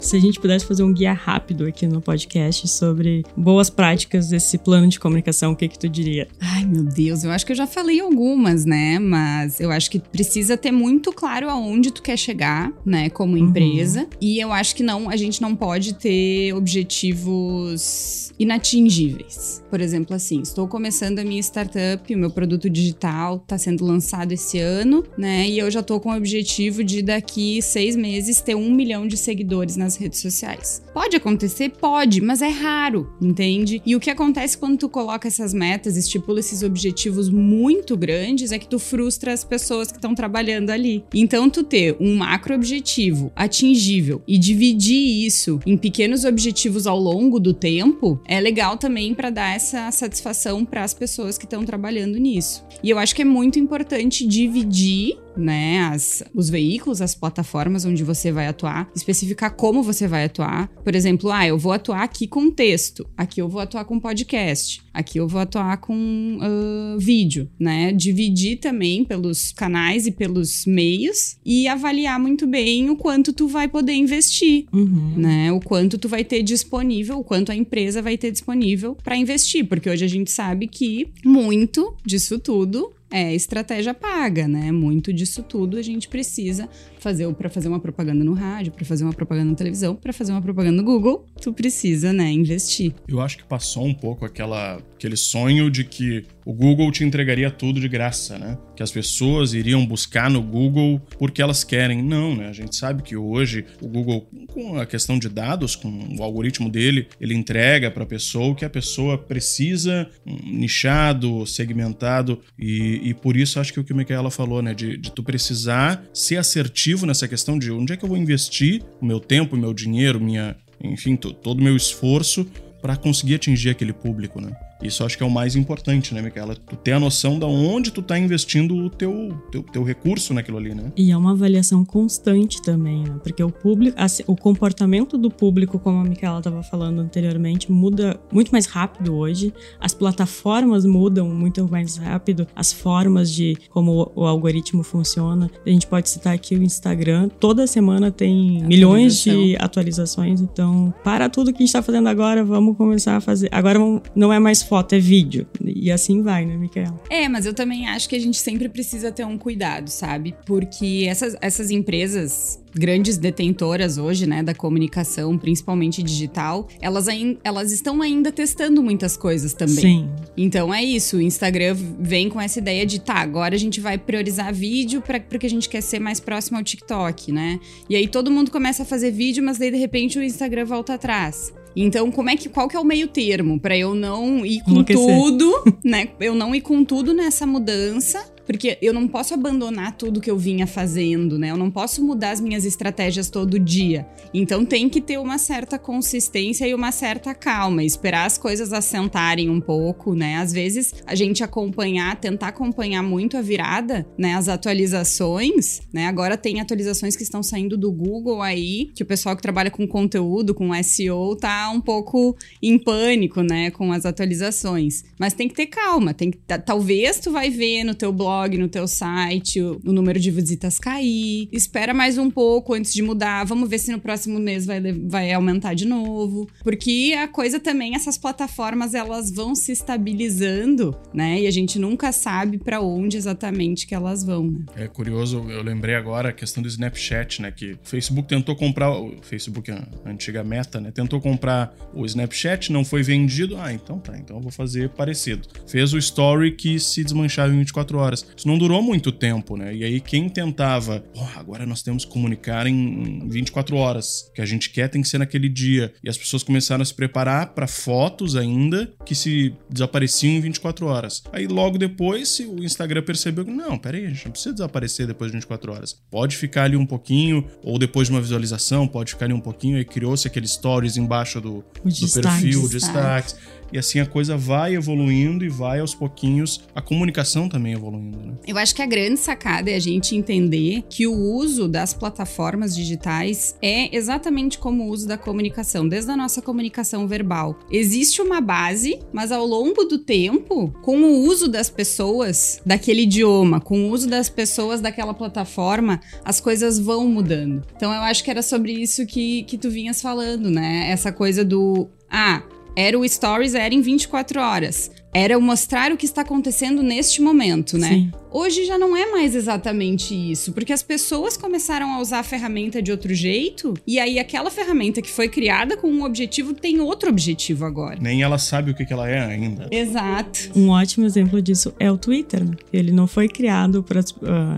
[0.00, 4.56] Se a gente pudesse fazer um guia rápido aqui no podcast sobre boas práticas desse
[4.56, 6.28] plano de comunicação, o que que tu diria?
[6.40, 8.98] Ai, meu Deus, eu acho que eu já falei algumas, né?
[8.98, 13.48] Mas eu acho que precisa ter muito claro aonde tu quer chegar, né, como Uhum.
[13.48, 14.06] empresa.
[14.20, 19.62] E eu acho que não, a gente não pode ter objetivos inatingíveis.
[19.68, 24.32] Por exemplo, assim, estou começando a minha startup, o meu produto digital está sendo lançado
[24.32, 25.48] esse ano, né?
[25.48, 29.16] E eu já tô com o objetivo de daqui seis meses ter um milhão de
[29.16, 30.82] seguidores nas redes sociais.
[30.92, 31.70] Pode acontecer?
[31.70, 33.82] Pode, mas é raro, entende?
[33.84, 38.58] E o que acontece quando tu coloca essas metas, estipula esses objetivos muito grandes, é
[38.58, 41.04] que tu frustra as pessoas que estão trabalhando ali.
[41.14, 47.38] Então, tu ter um macro objetivo atingível e dividir isso em pequenos objetivos ao longo
[47.38, 52.18] do tempo é legal também para dar essa satisfação para as pessoas que estão trabalhando
[52.18, 52.64] nisso.
[52.82, 58.02] E eu acho que é muito importante dividir né, as, os veículos, as plataformas onde
[58.04, 60.68] você vai atuar, especificar como você vai atuar.
[60.84, 64.82] Por exemplo, ah, eu vou atuar aqui com texto, aqui eu vou atuar com podcast,
[64.92, 67.92] aqui eu vou atuar com uh, vídeo, né?
[67.92, 73.68] Dividir também pelos canais e pelos meios e avaliar muito bem o quanto tu vai
[73.68, 75.14] poder investir, Uhum.
[75.16, 75.52] né?
[75.52, 79.64] O quanto tu vai ter disponível, o quanto a empresa vai ter disponível para investir,
[79.66, 84.70] porque hoje a gente sabe que muito disso tudo é estratégia paga, né?
[84.70, 89.04] Muito disso tudo a gente precisa fazer para fazer uma propaganda no rádio, para fazer
[89.04, 92.94] uma propaganda na televisão, para fazer uma propaganda no Google, tu precisa, né, investir.
[93.06, 97.50] Eu acho que passou um pouco aquela, aquele sonho de que o Google te entregaria
[97.50, 98.56] tudo de graça, né?
[98.74, 102.02] Que as pessoas iriam buscar no Google porque elas querem.
[102.02, 102.48] Não, né?
[102.48, 106.70] A gente sabe que hoje o Google, com a questão de dados, com o algoritmo
[106.70, 112.40] dele, ele entrega para a pessoa o que a pessoa precisa, um, nichado, segmentado.
[112.58, 114.72] E, e por isso acho que o que a Micaela falou, né?
[114.72, 118.82] De, de tu precisar ser assertivo nessa questão de onde é que eu vou investir
[119.00, 122.46] o meu tempo, o meu dinheiro, minha, enfim, to- todo o meu esforço
[122.80, 124.50] para conseguir atingir aquele público, né?
[124.82, 126.54] Isso acho que é o mais importante, né, Micaela?
[126.54, 130.58] Tu ter a noção de onde tu tá investindo o teu, teu, teu recurso naquilo
[130.58, 130.92] ali, né?
[130.96, 133.16] E é uma avaliação constante também, né?
[133.22, 138.50] Porque o público, o comportamento do público, como a Micaela estava falando anteriormente, muda muito
[138.50, 139.52] mais rápido hoje.
[139.80, 142.46] As plataformas mudam muito mais rápido.
[142.54, 145.50] As formas de como o, o algoritmo funciona.
[145.66, 147.28] A gente pode citar aqui o Instagram.
[147.40, 150.40] Toda semana tem milhões de atualizações.
[150.40, 153.48] Então, para tudo que a gente está fazendo agora, vamos começar a fazer.
[153.50, 153.78] Agora
[154.14, 155.46] não é mais foto, é vídeo.
[155.64, 157.00] E assim vai, né, Micaela?
[157.10, 160.34] É, mas eu também acho que a gente sempre precisa ter um cuidado, sabe?
[160.46, 167.72] Porque essas, essas empresas grandes detentoras hoje, né, da comunicação, principalmente digital, elas, ain- elas
[167.72, 169.74] estão ainda testando muitas coisas também.
[169.76, 170.10] Sim.
[170.36, 173.96] Então é isso, o Instagram vem com essa ideia de tá, agora a gente vai
[173.98, 177.58] priorizar vídeo para porque a gente quer ser mais próximo ao TikTok, né?
[177.88, 180.94] E aí todo mundo começa a fazer vídeo, mas daí de repente o Instagram volta
[180.94, 181.52] atrás.
[181.80, 184.82] Então, como é que qual que é o meio termo para eu não ir com
[184.82, 186.08] tudo, né?
[186.18, 190.38] Eu não ir com tudo nessa mudança, porque eu não posso abandonar tudo que eu
[190.38, 191.50] vinha fazendo, né?
[191.50, 194.06] Eu não posso mudar as minhas estratégias todo dia.
[194.32, 199.50] Então tem que ter uma certa consistência e uma certa calma, esperar as coisas assentarem
[199.50, 200.36] um pouco, né?
[200.36, 204.34] Às vezes a gente acompanhar, tentar acompanhar muito a virada, né?
[204.34, 206.06] As atualizações, né?
[206.06, 209.86] Agora tem atualizações que estão saindo do Google aí, que o pessoal que trabalha com
[209.86, 213.70] conteúdo, com SEO, tá um pouco em pânico, né?
[213.70, 215.04] Com as atualizações.
[215.18, 218.37] Mas tem que ter calma, tem que, ta- talvez tu vai ver no teu blog,
[218.46, 221.48] no teu site, o, número de visitas cair.
[221.50, 223.44] Espera mais um pouco antes de mudar.
[223.44, 226.48] Vamos ver se no próximo mês vai, vai aumentar de novo.
[226.62, 231.40] Porque a coisa também, essas plataformas, elas vão se estabilizando, né?
[231.40, 234.60] E a gente nunca sabe pra onde exatamente que elas vão, né?
[234.76, 237.50] É curioso, eu lembrei agora a questão do Snapchat, né?
[237.50, 240.90] Que o Facebook tentou comprar, o Facebook, a antiga meta, né?
[240.90, 243.56] Tentou comprar o Snapchat, não foi vendido.
[243.56, 245.48] Ah, então tá, então eu vou fazer parecido.
[245.66, 248.26] Fez o Story que se desmanchava em 24 horas.
[248.36, 249.74] Isso não durou muito tempo, né?
[249.74, 254.30] E aí quem tentava, "Pô, agora nós temos que comunicar em 24 horas.
[254.34, 255.92] Que a gente quer tem que ser naquele dia.
[256.02, 260.86] E as pessoas começaram a se preparar para fotos ainda que se desapareciam em 24
[260.86, 261.22] horas.
[261.32, 265.30] Aí logo depois o Instagram percebeu que não, peraí, a gente não precisa desaparecer depois
[265.30, 265.96] de 24 horas.
[266.10, 269.76] Pode ficar ali um pouquinho, ou depois de uma visualização, pode ficar ali um pouquinho.
[269.76, 272.40] Aí criou-se aqueles stories embaixo do, do destaques.
[272.40, 273.36] perfil, destaques.
[273.72, 278.34] E assim a coisa vai evoluindo e vai aos pouquinhos a comunicação também evoluindo, né?
[278.46, 282.74] Eu acho que a grande sacada é a gente entender que o uso das plataformas
[282.74, 287.58] digitais é exatamente como o uso da comunicação, desde a nossa comunicação verbal.
[287.70, 293.60] Existe uma base, mas ao longo do tempo, com o uso das pessoas daquele idioma,
[293.60, 297.62] com o uso das pessoas daquela plataforma, as coisas vão mudando.
[297.76, 300.90] Então eu acho que era sobre isso que, que tu vinhas falando, né?
[300.90, 301.88] Essa coisa do.
[302.10, 302.42] Ah,
[302.80, 304.88] era o Stories, era em 24 horas.
[305.12, 307.88] Era mostrar o que está acontecendo neste momento, né?
[307.88, 308.12] Sim.
[308.30, 312.82] Hoje já não é mais exatamente isso, porque as pessoas começaram a usar a ferramenta
[312.82, 317.08] de outro jeito, e aí aquela ferramenta que foi criada com um objetivo tem outro
[317.08, 317.98] objetivo agora.
[318.00, 319.68] Nem ela sabe o que, ela é ainda.
[319.70, 320.50] Exato.
[320.54, 322.44] Um ótimo exemplo disso é o Twitter.
[322.44, 322.54] né?
[322.72, 324.02] Ele não foi criado para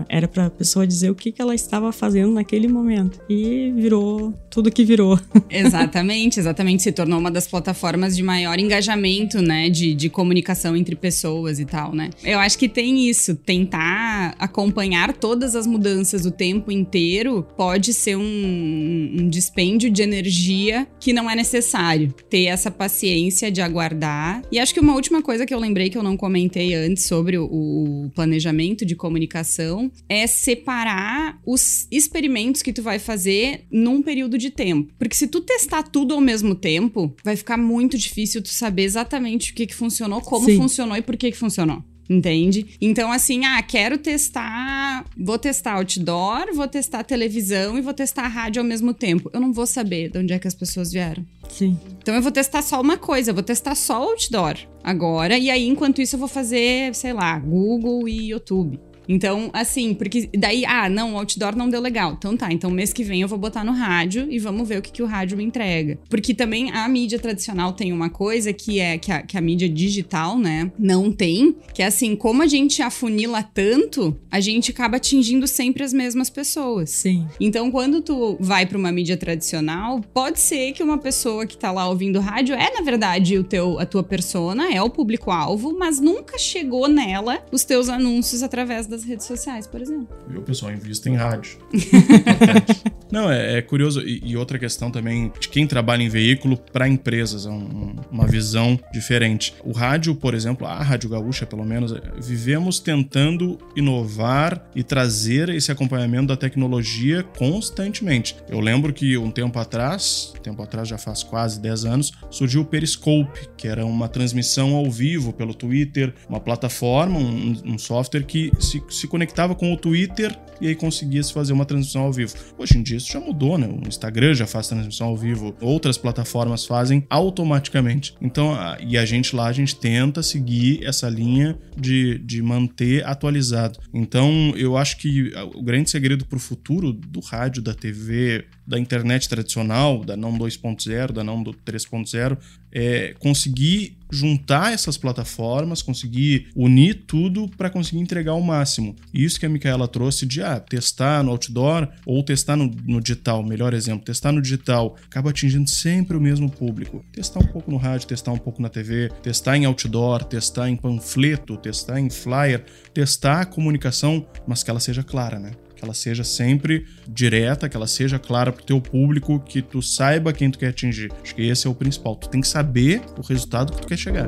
[0.07, 4.33] era para a pessoa dizer o que, que ela estava fazendo naquele momento e virou
[4.49, 5.19] tudo que virou.
[5.49, 6.83] Exatamente, exatamente.
[6.83, 9.69] Se tornou uma das plataformas de maior engajamento, né?
[9.69, 10.40] De, de comunicação
[10.75, 12.09] entre pessoas e tal, né?
[12.23, 13.35] Eu acho que tem isso.
[13.35, 20.87] Tentar acompanhar todas as mudanças o tempo inteiro pode ser um, um dispêndio de energia
[20.99, 22.13] que não é necessário.
[22.29, 24.41] Ter essa paciência de aguardar.
[24.51, 27.37] E acho que uma última coisa que eu lembrei que eu não comentei antes sobre
[27.37, 34.37] o, o planejamento de comunicação é separar os experimentos que tu vai fazer num período
[34.37, 34.93] de tempo.
[34.97, 39.51] Porque se tu testar tudo ao mesmo tempo, vai ficar muito difícil tu saber exatamente
[39.51, 40.55] o que, que funcionou, como Sim.
[40.55, 41.83] funcionou e por que, que funcionou.
[42.09, 42.77] Entende?
[42.79, 45.05] Então, assim, ah, quero testar.
[45.17, 49.29] Vou testar outdoor, vou testar televisão e vou testar rádio ao mesmo tempo.
[49.33, 51.25] Eu não vou saber de onde é que as pessoas vieram.
[51.49, 51.77] Sim.
[52.01, 55.37] Então eu vou testar só uma coisa, eu vou testar só outdoor agora.
[55.37, 58.79] E aí, enquanto isso, eu vou fazer, sei lá, Google e YouTube.
[59.11, 62.13] Então, assim, porque daí, ah, não, o outdoor não deu legal.
[62.17, 64.81] Então tá, então mês que vem eu vou botar no rádio e vamos ver o
[64.81, 65.99] que, que o rádio me entrega.
[66.09, 69.67] Porque também a mídia tradicional tem uma coisa que é que a, que a mídia
[69.67, 74.95] digital, né, não tem, que é assim, como a gente afunila tanto, a gente acaba
[74.95, 76.89] atingindo sempre as mesmas pessoas.
[76.91, 77.27] Sim.
[77.37, 81.69] Então, quando tu vai pra uma mídia tradicional, pode ser que uma pessoa que tá
[81.69, 85.99] lá ouvindo rádio é, na verdade, o teu, a tua persona, é o público-alvo, mas
[85.99, 90.07] nunca chegou nela os teus anúncios através das redes sociais, por exemplo.
[90.27, 90.71] Viu, pessoal?
[90.71, 91.57] Invista em rádio.
[93.11, 94.01] Não, é, é curioso.
[94.01, 97.95] E, e outra questão também de quem trabalha em veículo para empresas, é um- um-
[98.09, 99.53] uma visão diferente.
[99.63, 105.71] O rádio, por exemplo, a Rádio Gaúcha, pelo menos, vivemos tentando inovar e trazer esse
[105.71, 108.35] acompanhamento da tecnologia constantemente.
[108.49, 112.65] Eu lembro que um tempo atrás, tempo atrás já faz quase 10 anos, surgiu o
[112.65, 118.51] Periscope, que era uma transmissão ao vivo pelo Twitter, uma plataforma, um, um software que
[118.59, 122.33] se, se conectava com o Twitter e aí conseguia se fazer uma transmissão ao vivo.
[122.57, 123.67] Hoje em dia isso já mudou, né?
[123.67, 128.13] O Instagram já faz transmissão ao vivo, outras plataformas fazem automaticamente.
[128.21, 128.53] Então,
[128.85, 133.79] e a gente lá, a gente tenta seguir essa linha de, de manter atualizado.
[133.93, 138.45] Então, eu acho que a- o grande segredo para o futuro do rádio, da TV,
[138.65, 142.37] da internet tradicional, da não 2.0, da não do 3.0,
[142.71, 148.95] é conseguir juntar essas plataformas, conseguir unir tudo para conseguir entregar o máximo.
[149.13, 153.01] E isso que a Micaela trouxe de ah, testar no outdoor ou testar no, no
[153.01, 157.05] digital, melhor exemplo, testar no digital, acaba atingindo sempre o mesmo público.
[157.11, 160.75] Testar um pouco no rádio, testar um pouco na TV, testar em outdoor, testar em
[160.75, 165.51] panfleto, testar em flyer, testar a comunicação, mas que ela seja clara, né?
[165.81, 170.31] Que ela seja sempre direta, que ela seja clara pro teu público, que tu saiba
[170.31, 171.11] quem tu quer atingir.
[171.23, 172.15] Acho que esse é o principal.
[172.15, 174.27] Tu tem que saber o resultado que tu quer chegar.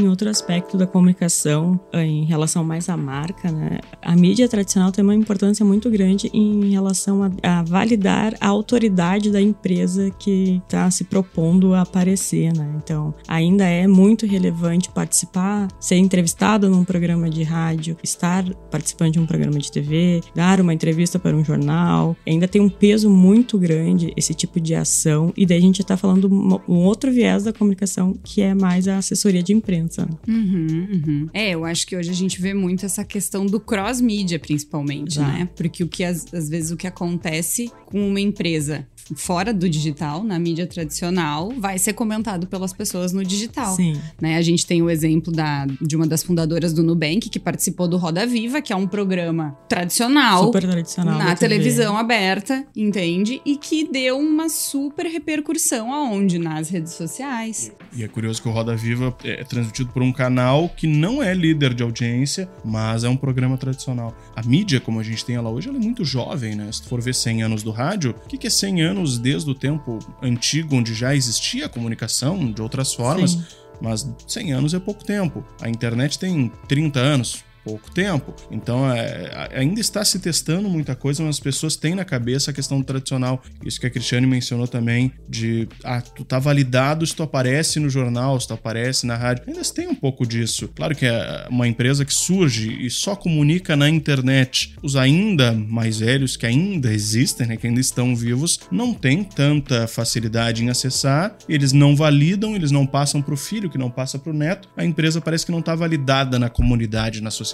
[0.00, 4.90] Em outro aspecto da comunicação, eh, em relação mais à marca, né, a mídia tradicional
[4.90, 10.62] tem uma importância muito grande em relação a, a validar a autoridade da empresa que
[10.64, 12.56] está se propondo a aparecer.
[12.56, 12.76] Né?
[12.82, 19.20] Então, ainda é muito relevante participar, ser entrevistado num programa de rádio, estar participando de
[19.20, 22.16] um programa de TV, dar uma entrevista para um jornal.
[22.26, 25.30] Ainda tem um peso muito grande esse tipo de ação.
[25.36, 28.86] E daí a gente está falando um um outro viés da comunicação, que é mais
[28.88, 29.89] a assessoria de imprensa.
[30.28, 31.26] Uhum, uhum.
[31.32, 35.48] É, eu acho que hoje a gente vê muito essa questão do cross-mídia, principalmente, né?
[35.56, 40.22] Porque o que às, às vezes o que acontece com uma empresa fora do digital,
[40.22, 43.74] na mídia tradicional, vai ser comentado pelas pessoas no digital.
[43.74, 44.00] Sim.
[44.20, 44.36] Né?
[44.36, 47.96] A gente tem o exemplo da, de uma das fundadoras do Nubank, que participou do
[47.96, 50.46] Roda Viva, que é um programa tradicional.
[50.46, 51.18] Super tradicional.
[51.18, 51.54] na da TV.
[51.54, 53.40] televisão aberta, entende?
[53.44, 56.38] E que deu uma super repercussão aonde?
[56.38, 57.72] Nas redes sociais.
[57.92, 61.34] E é curioso que o Roda Viva é transmitido por um canal que não é
[61.34, 64.16] líder de audiência, mas é um programa tradicional.
[64.34, 66.70] A mídia, como a gente tem ela hoje, ela é muito jovem, né?
[66.72, 69.50] Se tu for ver 100 anos do rádio, o que que é 100 anos desde
[69.50, 73.32] o tempo antigo, onde já existia comunicação de outras formas?
[73.32, 73.44] Sim.
[73.80, 75.44] Mas 100 anos é pouco tempo.
[75.60, 77.44] A internet tem 30 anos.
[77.64, 78.34] Pouco tempo.
[78.50, 82.54] Então, é, ainda está se testando muita coisa, mas as pessoas têm na cabeça a
[82.54, 83.42] questão tradicional.
[83.64, 87.88] Isso que a Cristiane mencionou também, de ah, tu tá validado se tu aparece no
[87.88, 89.44] jornal, se tu aparece na rádio.
[89.46, 90.68] Ainda tem um pouco disso.
[90.74, 94.74] Claro que é uma empresa que surge e só comunica na internet.
[94.82, 99.86] Os ainda mais velhos, que ainda existem, né, que ainda estão vivos, não têm tanta
[99.86, 104.18] facilidade em acessar, eles não validam, eles não passam para o filho, que não passa
[104.18, 104.68] para o neto.
[104.76, 107.49] A empresa parece que não está validada na comunidade, na sociedade.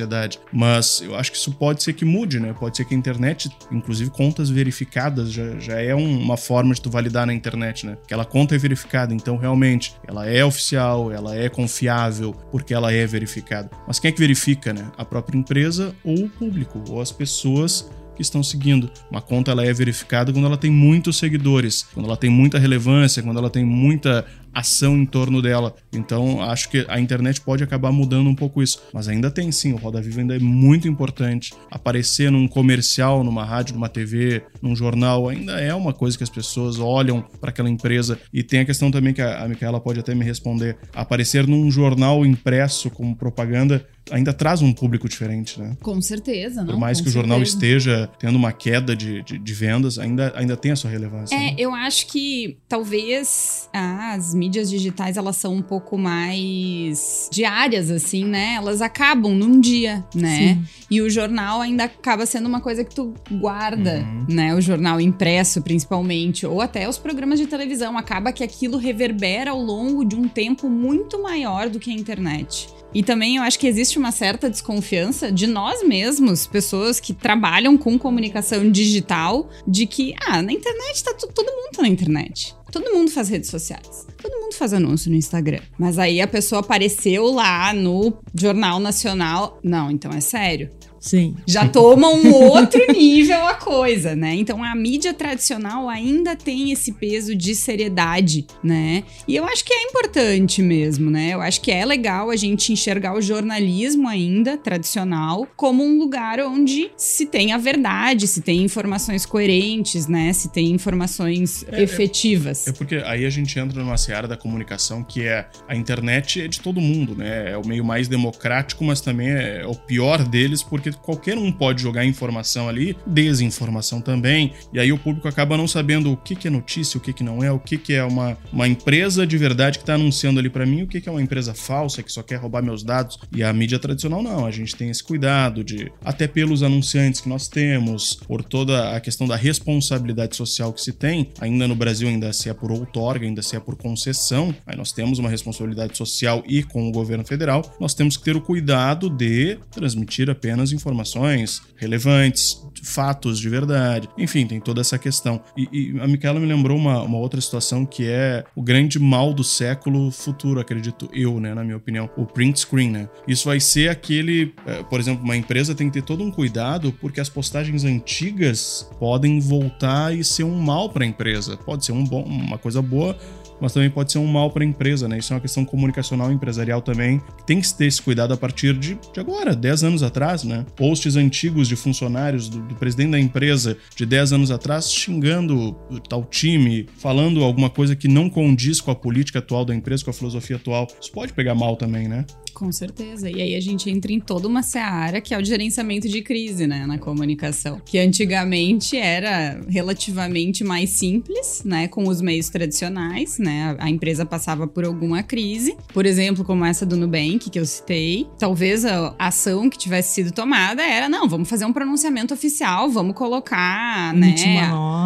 [0.53, 2.53] Mas eu acho que isso pode ser que mude, né?
[2.53, 6.91] Pode ser que a internet, inclusive contas verificadas, já, já é uma forma de tu
[6.91, 7.97] validar na internet, né?
[8.05, 13.07] Aquela conta é verificada, então realmente ela é oficial, ela é confiável, porque ela é
[13.07, 13.71] verificada.
[13.87, 14.91] Mas quem é que verifica, né?
[14.97, 18.91] A própria empresa ou o público, ou as pessoas que estão seguindo.
[19.11, 23.23] Uma conta ela é verificada quando ela tem muitos seguidores, quando ela tem muita relevância,
[23.23, 24.25] quando ela tem muita
[24.57, 25.75] ação em torno dela.
[25.93, 28.83] Então, acho que a internet pode acabar mudando um pouco isso.
[28.93, 31.53] Mas ainda tem sim, o Roda Viva ainda é muito importante.
[31.71, 36.31] Aparecer num comercial, numa rádio, numa TV, num jornal, ainda é uma coisa que as
[36.31, 38.19] pessoas olham para aquela empresa.
[38.33, 40.79] E tem a questão também que a, a Micaela pode até me responder.
[40.95, 45.77] Aparecer num jornal impresso como propaganda ainda traz um público diferente, né?
[45.83, 46.75] Com certeza, não.
[46.75, 50.57] Por mais que o jornal esteja tendo uma queda de, de, de, vendas, ainda, ainda
[50.57, 51.35] tem a sua relevância.
[51.35, 51.55] É, né?
[51.59, 58.55] eu acho que talvez as mídias digitais elas são um pouco mais diárias, assim, né?
[58.55, 60.37] Elas acabam num dia, né?
[60.37, 60.65] Sim.
[60.91, 64.35] E o jornal ainda acaba sendo uma coisa que tu guarda, uhum.
[64.35, 64.55] né?
[64.55, 67.99] O jornal impresso, principalmente, ou até os programas de televisão.
[67.99, 72.69] Acaba que aquilo reverbera ao longo de um tempo muito maior do que a internet.
[72.95, 77.77] E também eu acho que existe uma certa desconfiança de nós mesmos, pessoas que trabalham
[77.77, 82.55] com comunicação digital, de que, ah, na internet tá todo mundo tá na internet.
[82.77, 84.07] Todo mundo faz redes sociais.
[84.21, 85.61] Todo mundo faz anúncio no Instagram.
[85.79, 89.59] Mas aí a pessoa apareceu lá no Jornal Nacional.
[89.65, 90.69] Não, então é sério.
[91.07, 91.37] Sim.
[91.47, 94.35] Já toma um outro nível a coisa, né?
[94.35, 99.05] Então a mídia tradicional ainda tem esse peso de seriedade, né?
[99.29, 101.33] E eu acho que é importante mesmo, né?
[101.33, 106.41] Eu acho que é legal a gente enxergar o jornalismo ainda tradicional como um lugar
[106.41, 110.33] onde se tem a verdade, se tem informações coerentes, né?
[110.33, 112.67] Se tem informações é, efetivas.
[112.67, 116.43] É, é porque aí a gente entra numa seara da comunicação que é a internet
[116.43, 117.53] é de todo mundo, né?
[117.53, 121.83] É o meio mais democrático, mas também é o pior deles porque qualquer um pode
[121.83, 126.49] jogar informação ali, desinformação também, e aí o público acaba não sabendo o que, que
[126.49, 129.37] é notícia, o que, que não é, o que, que é uma, uma empresa de
[129.37, 132.13] verdade que está anunciando ali para mim, o que, que é uma empresa falsa que
[132.13, 133.19] só quer roubar meus dados.
[133.35, 137.29] E a mídia tradicional não, a gente tem esse cuidado de, até pelos anunciantes que
[137.29, 142.09] nós temos, por toda a questão da responsabilidade social que se tem, ainda no Brasil,
[142.09, 145.97] ainda se é por outorga, ainda se é por concessão, aí nós temos uma responsabilidade
[145.97, 150.73] social e com o governo federal, nós temos que ter o cuidado de transmitir apenas
[150.77, 154.09] informações relevantes, fatos de verdade.
[154.17, 155.41] Enfim, tem toda essa questão.
[155.57, 159.33] E, e a Micaela me lembrou uma, uma, outra situação que é o grande mal
[159.33, 163.09] do século futuro, acredito eu, né, na minha opinião, o print screen, né?
[163.27, 166.93] Isso vai ser aquele, é, por exemplo, uma empresa tem que ter todo um cuidado
[167.01, 171.57] porque as postagens antigas podem voltar e ser um mal para a empresa.
[171.57, 173.17] Pode ser um bom, uma coisa boa,
[173.61, 175.19] mas também pode ser um mal para a empresa, né?
[175.19, 177.21] Isso é uma questão comunicacional empresarial também.
[177.47, 180.65] Tem que ter esse cuidado a partir de, de agora, 10 anos atrás, né?
[180.77, 185.73] Posts antigos de funcionários do, do, presidente da empresa de 10 anos atrás xingando
[186.09, 190.11] tal time, falando alguma coisa que não condiz com a política atual da empresa, com
[190.11, 190.87] a filosofia atual.
[191.01, 192.25] Isso pode pegar mal também, né?
[192.57, 193.31] Com certeza.
[193.31, 196.67] E aí a gente entra em toda uma seara que é o gerenciamento de crise,
[196.67, 197.83] né, na comunicação.
[197.85, 203.77] Que antigamente era relativamente mais simples, né, com os meios tradicionais, né?
[203.79, 208.27] A empresa passava por alguma crise, por exemplo, como essa do Nubank que eu citei.
[208.39, 213.15] Talvez a ação que tivesse sido tomada era, não, vamos fazer um pronunciamento oficial, vamos
[213.15, 214.35] colocar, né,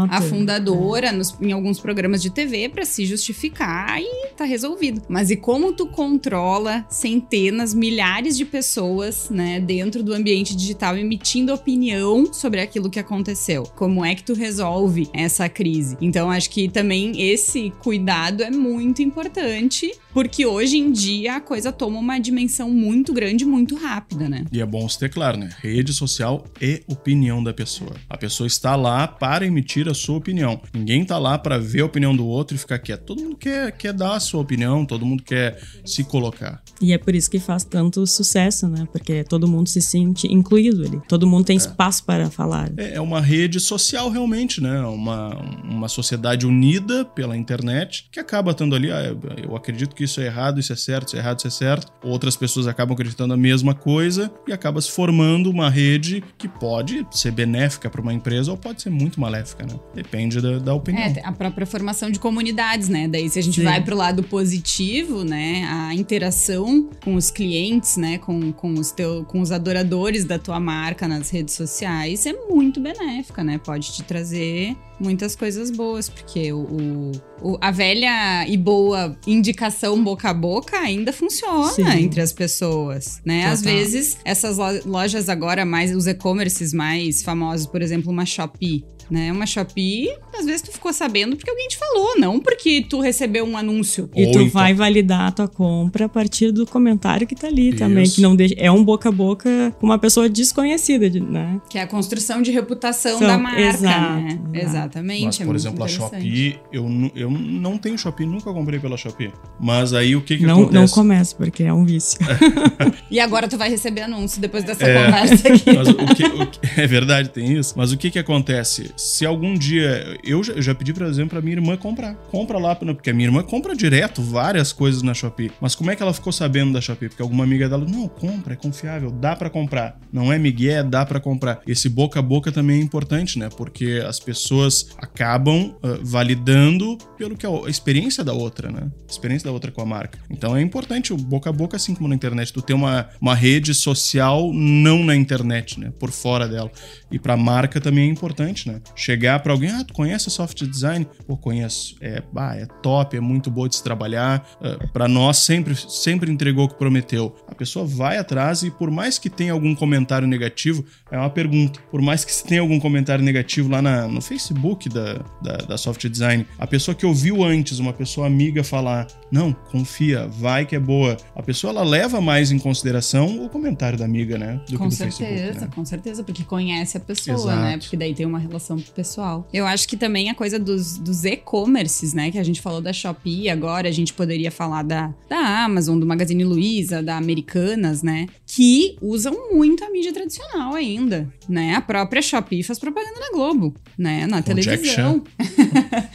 [0.08, 5.02] a fundadora nos, em alguns programas de TV para se justificar e tá resolvido.
[5.08, 10.54] Mas e como tu controla sem ter centenas, milhares de pessoas, né, dentro do ambiente
[10.54, 13.62] digital emitindo opinião sobre aquilo que aconteceu.
[13.76, 15.96] Como é que tu resolve essa crise?
[16.00, 21.72] Então, acho que também esse cuidado é muito importante porque hoje em dia a coisa
[21.72, 24.44] toma uma dimensão muito grande, muito rápida, né?
[24.52, 25.50] E é bom se ter claro, né?
[25.62, 27.94] Rede social é opinião da pessoa.
[28.08, 30.60] A pessoa está lá para emitir a sua opinião.
[30.74, 33.04] Ninguém está lá para ver a opinião do outro e ficar quieto.
[33.04, 36.60] Todo mundo quer, quer dar sua opinião, todo mundo quer se colocar.
[36.80, 38.86] E é por isso que faz tanto sucesso, né?
[38.92, 41.00] Porque todo mundo se sente incluído ali.
[41.08, 42.70] Todo mundo tem espaço para falar.
[42.76, 44.80] É, é uma rede social realmente, né?
[44.82, 50.04] Uma, uma sociedade unida pela internet que acaba estando ali, ah, eu- eu acredito que
[50.04, 51.92] isso é errado, isso é certo, isso é errado, isso é certo.
[52.02, 57.06] Outras pessoas acabam acreditando a mesma coisa e acaba se formando uma rede que pode
[57.10, 59.74] ser benéfica para uma empresa ou pode ser muito maléfica, né?
[59.94, 61.02] Depende da, da opinião.
[61.04, 63.06] É, a própria formação de comunidades, né?
[63.08, 63.64] Daí, se a gente Sim.
[63.64, 65.64] vai pro lado positivo, né?
[65.70, 68.18] A interação com os clientes, né?
[68.18, 72.80] Com, com, os teu, com os adoradores da tua marca nas redes sociais é muito
[72.80, 73.58] benéfica, né?
[73.58, 77.12] Pode te trazer muitas coisas boas, porque o,
[77.42, 81.88] o- a velha e boa indicação boca a boca ainda funciona Sim.
[82.04, 83.46] entre as pessoas, né?
[83.46, 83.74] Às Total.
[83.76, 89.32] vezes, essas lo- lojas agora mais, os e-commerces mais famosos, por exemplo, uma Shopee, né?
[89.32, 90.08] Uma Shopee,
[90.38, 94.08] às vezes tu ficou sabendo porque alguém te falou, não porque tu recebeu um anúncio.
[94.14, 97.46] E Ou tu então- vai validar a tua compra a partir do comentário que tá
[97.48, 98.04] ali também.
[98.04, 98.16] Isso.
[98.16, 98.54] Que não deixa.
[98.56, 101.60] É um boca a boca com uma pessoa desconhecida, de- né?
[101.68, 104.28] Que é a construção de reputação São- da marca, exato, né?
[104.54, 104.70] exato.
[104.80, 105.24] Exatamente.
[105.26, 105.88] Mas, é por exemplo, a.
[105.88, 109.32] Shopee, eu, eu não tenho Shopee, nunca comprei pela Shopee.
[109.60, 110.94] Mas aí o que que Não, não acontece?
[110.94, 112.18] começa, porque é um vício.
[113.10, 115.04] E agora tu vai receber anúncio depois dessa É.
[115.04, 115.72] conversa aqui.
[115.74, 117.74] Mas o que, o que- é verdade, tem isso.
[117.76, 118.92] Mas o que que acontece?
[119.00, 120.18] Se algum dia.
[120.22, 122.14] Eu já, eu já pedi, por exemplo, pra minha irmã comprar.
[122.30, 125.50] Compra lá, porque a minha irmã compra direto várias coisas na Shopee.
[125.58, 127.08] Mas como é que ela ficou sabendo da Shopee?
[127.08, 129.98] Porque alguma amiga dela, não, compra, é confiável, dá pra comprar.
[130.12, 131.62] Não é migué, dá pra comprar.
[131.66, 133.48] Esse boca a boca também é importante, né?
[133.48, 138.90] Porque as pessoas acabam ah, validando pelo que a experiência da outra, né?
[139.08, 140.18] A experiência da outra com a marca.
[140.28, 143.34] Então é importante o boca a boca, assim como na internet, tu ter uma, uma
[143.34, 145.90] rede social não na internet, né?
[145.98, 146.70] Por fora dela.
[147.10, 148.82] E pra marca também é importante, né?
[148.94, 151.06] Chegar pra alguém, ah, tu conhece a soft design?
[151.26, 151.96] Pô, conheço.
[152.00, 154.46] É, bah, é top, é muito boa de se trabalhar.
[154.60, 157.34] Ah, Pra nós sempre, sempre entregou o que prometeu.
[157.48, 161.80] A pessoa vai atrás e por mais que tenha algum comentário negativo, é uma pergunta.
[161.90, 166.06] Por mais que tenha algum comentário negativo lá na- no Facebook da, da, da soft
[166.08, 170.80] design, a pessoa que ouviu antes, uma pessoa amiga falar, não, confia, vai que é
[170.80, 171.16] boa.
[171.34, 174.60] A pessoa ela leva mais em consideração o comentário da amiga, né?
[174.68, 175.60] Do Com que do certeza, Facebook.
[175.60, 175.70] Né?
[175.74, 177.60] com certeza, porque conhece a pessoa, Exato.
[177.60, 177.78] né?
[177.78, 179.48] Porque daí tem uma relação pessoal.
[179.52, 182.30] Eu acho que também a coisa dos, dos e-commerces, né?
[182.30, 186.06] Que a gente falou da Shopee, agora a gente poderia falar da, da Amazon, do
[186.06, 188.26] Magazine Luiza, da Americanas, né?
[188.46, 191.74] Que usam muito a mídia tradicional ainda, né?
[191.74, 194.26] A própria Shopee faz propaganda na Globo, né?
[194.26, 195.22] Na televisão.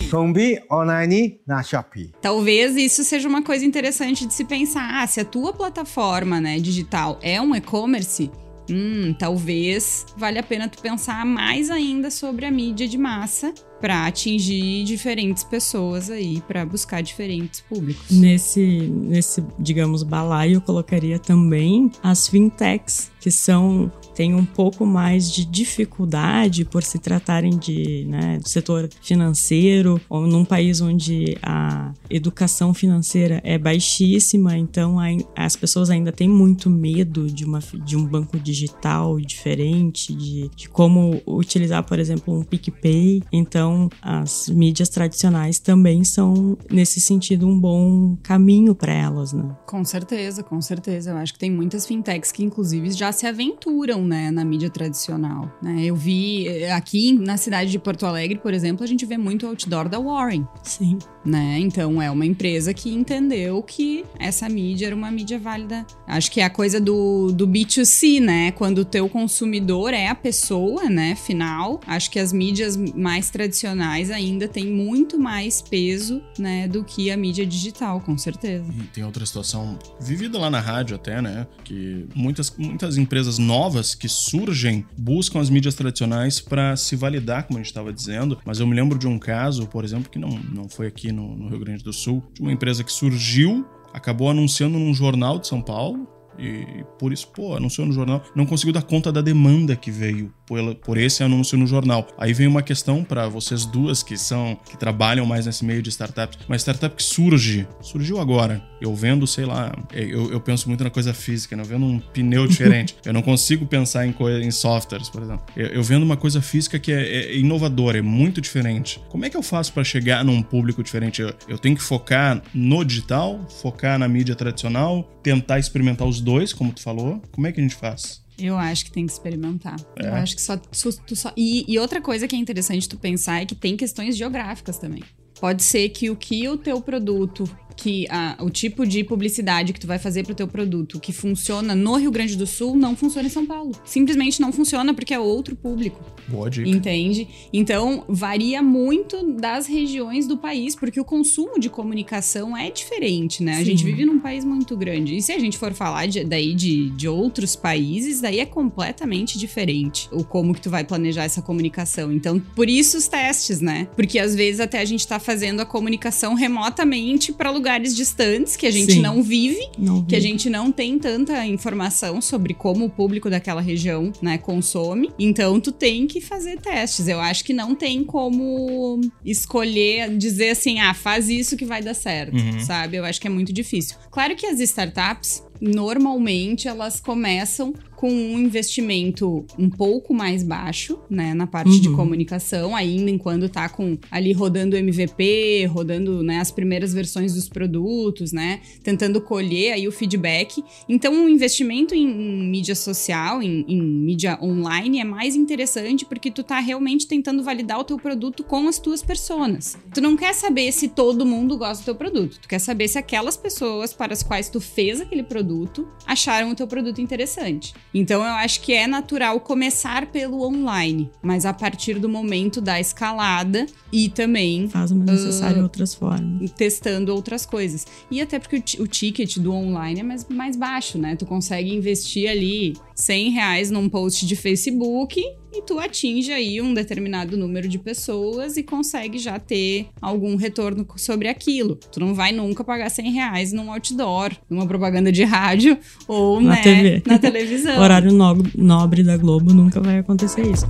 [0.10, 2.12] Kombi online na Shopee.
[2.22, 5.02] Talvez isso seja uma coisa interessante de se pensar.
[5.02, 8.30] Ah, se a tua plataforma né, digital é um e-commerce,
[8.70, 14.08] hum, talvez valha a pena tu pensar mais ainda sobre a mídia de massa para
[14.08, 18.10] atingir diferentes pessoas aí, para buscar diferentes públicos.
[18.10, 25.32] Nesse, nesse, digamos, balaio, eu colocaria também as fintechs, que são têm um pouco mais
[25.32, 31.92] de dificuldade por se tratarem de, né, do setor financeiro, ou num país onde a
[32.10, 34.98] educação financeira é baixíssima, então
[35.36, 40.70] as pessoas ainda têm muito medo de, uma, de um banco digital diferente, de, de
[40.70, 43.24] como utilizar, por exemplo, um PicPay.
[43.32, 49.56] Então, as mídias tradicionais também são, nesse sentido, um bom caminho para elas, né?
[49.66, 51.12] Com certeza, com certeza.
[51.12, 55.52] Eu acho que tem muitas fintechs que, inclusive, já se aventuram, né, na mídia tradicional.
[55.62, 55.84] Né?
[55.84, 59.46] Eu vi eh, aqui na cidade de Porto Alegre, por exemplo, a gente vê muito
[59.48, 60.48] outdoor da Warren.
[60.64, 60.98] Sim.
[61.26, 61.58] né?
[61.60, 65.86] Então é uma empresa que entendeu que essa mídia era uma mídia válida.
[66.08, 68.52] Acho que é a coisa do, do B2C, né?
[68.52, 71.16] Quando o teu consumidor é a pessoa, né?
[71.16, 71.82] Final.
[71.88, 76.68] Acho que as mídias mais tradicionais ainda têm muito mais peso, né?
[76.68, 78.72] Do que a mídia digital, com certeza.
[78.78, 81.48] E tem outra situação vivida lá na rádio até, né?
[81.64, 87.58] Que muitas, muitas empresas novas que surgem buscam as mídias tradicionais para se validar, como
[87.58, 88.38] a gente estava dizendo.
[88.46, 91.36] Mas eu me lembro de um caso, por exemplo, que não, não foi aqui no,
[91.36, 95.48] no Rio Grande do Sul, de uma empresa que surgiu, acabou anunciando num jornal de
[95.48, 96.08] São Paulo.
[96.38, 100.34] E por isso, pô, anunciou no jornal, não conseguiu dar conta da demanda que veio
[100.46, 102.08] por, por esse anúncio no jornal.
[102.18, 105.90] Aí vem uma questão para vocês duas que são que trabalham mais nesse meio de
[105.90, 106.40] startups.
[106.48, 108.64] Uma startup que surge, surgiu agora.
[108.82, 111.64] Eu vendo, sei lá, eu, eu penso muito na coisa física, né?
[111.64, 112.96] eu vendo um pneu diferente.
[113.06, 115.46] eu não consigo pensar em, coisa, em softwares, por exemplo.
[115.56, 119.02] Eu, eu vendo uma coisa física que é, é inovadora, é muito diferente.
[119.10, 121.22] Como é que eu faço para chegar num público diferente?
[121.22, 126.54] Eu, eu tenho que focar no digital, focar na mídia tradicional, tentar experimentar os dois,
[126.54, 127.22] como tu falou.
[127.32, 128.25] Como é que a gente faz?
[128.38, 129.76] Eu acho que tem que experimentar.
[129.98, 130.08] É.
[130.08, 131.32] Eu acho que só, tu só.
[131.38, 135.04] E, e outra coisa que é interessante tu pensar é que tem questões geográficas também.
[135.40, 137.44] Pode ser que o que o teu produto
[137.76, 141.76] que a, o tipo de publicidade que tu vai fazer pro teu produto que funciona
[141.76, 143.72] no Rio Grande do Sul não funciona em São Paulo.
[143.84, 146.00] Simplesmente não funciona porque é outro público.
[146.28, 146.68] Boa dica.
[146.68, 147.28] Entende?
[147.54, 153.54] Então, varia muito das regiões do país, porque o consumo de comunicação é diferente, né?
[153.54, 153.66] A Sim.
[153.66, 155.16] gente vive num país muito grande.
[155.18, 159.38] E se a gente for falar de- daí de, de outros países, daí é completamente
[159.38, 162.12] diferente o como que tu vai planejar essa comunicação.
[162.12, 163.88] Então, por isso os testes, né?
[163.96, 168.68] Porque às vezes até a gente tá fazendo a comunicação remotamente para lugares distantes que
[168.68, 169.02] a gente Sim.
[169.02, 173.60] não vive Não que a gente não tem tanta informação sobre como o público daquela
[173.60, 175.10] região, né, consome.
[175.18, 177.08] Então tu tem que fazer testes.
[177.08, 181.96] Eu acho que não tem como escolher, dizer assim, ah, faz isso que vai dar
[181.96, 182.60] certo, Uhum.
[182.60, 182.98] sabe?
[182.98, 183.98] Eu acho que é muito difícil.
[184.12, 191.34] Claro que as startups normalmente elas começam com um investimento um pouco mais baixo, né,
[191.34, 191.96] na parte de Uhum.
[191.96, 198.32] comunicação, ainda enquanto tá com ali rodando MVP, rodando, né, as primeiras versões dos produtos,
[198.32, 200.64] né, tentando colher aí o feedback.
[200.90, 206.30] Então, o investimento em, em mídia social, em, em mídia online é mais interessante porque
[206.32, 209.78] tu tá realmente tentando validar o teu produto com as tuas personas.
[209.94, 212.98] Tu não quer saber se todo mundo gosta do teu produto, tu quer saber se
[212.98, 217.74] aquelas pessoas para as quais tu fez aquele produto acharam o teu produto interessante.
[217.98, 222.78] Então eu acho que é natural começar pelo online, mas a partir do momento da
[222.78, 226.52] escalada e também Faz o necessário Ah, outras formas.
[226.52, 227.88] testando outras coisas.
[228.12, 231.16] E até porque o, o ticket do online é mais, mais baixo, né?
[231.16, 235.24] Tu consegue investir ali 100 reais num post de Facebook
[235.58, 240.86] e tu atinge aí um determinado número de pessoas e consegue já ter algum retorno
[240.98, 241.76] sobre aquilo.
[241.92, 245.78] Tu não vai nunca pagar 100 reais num outdoor, numa propaganda de rádio
[246.08, 247.04] ou Na né, TV.
[247.06, 247.80] na televisão.
[247.82, 250.66] Horário no- nobre da Globo nunca vai acontecer isso.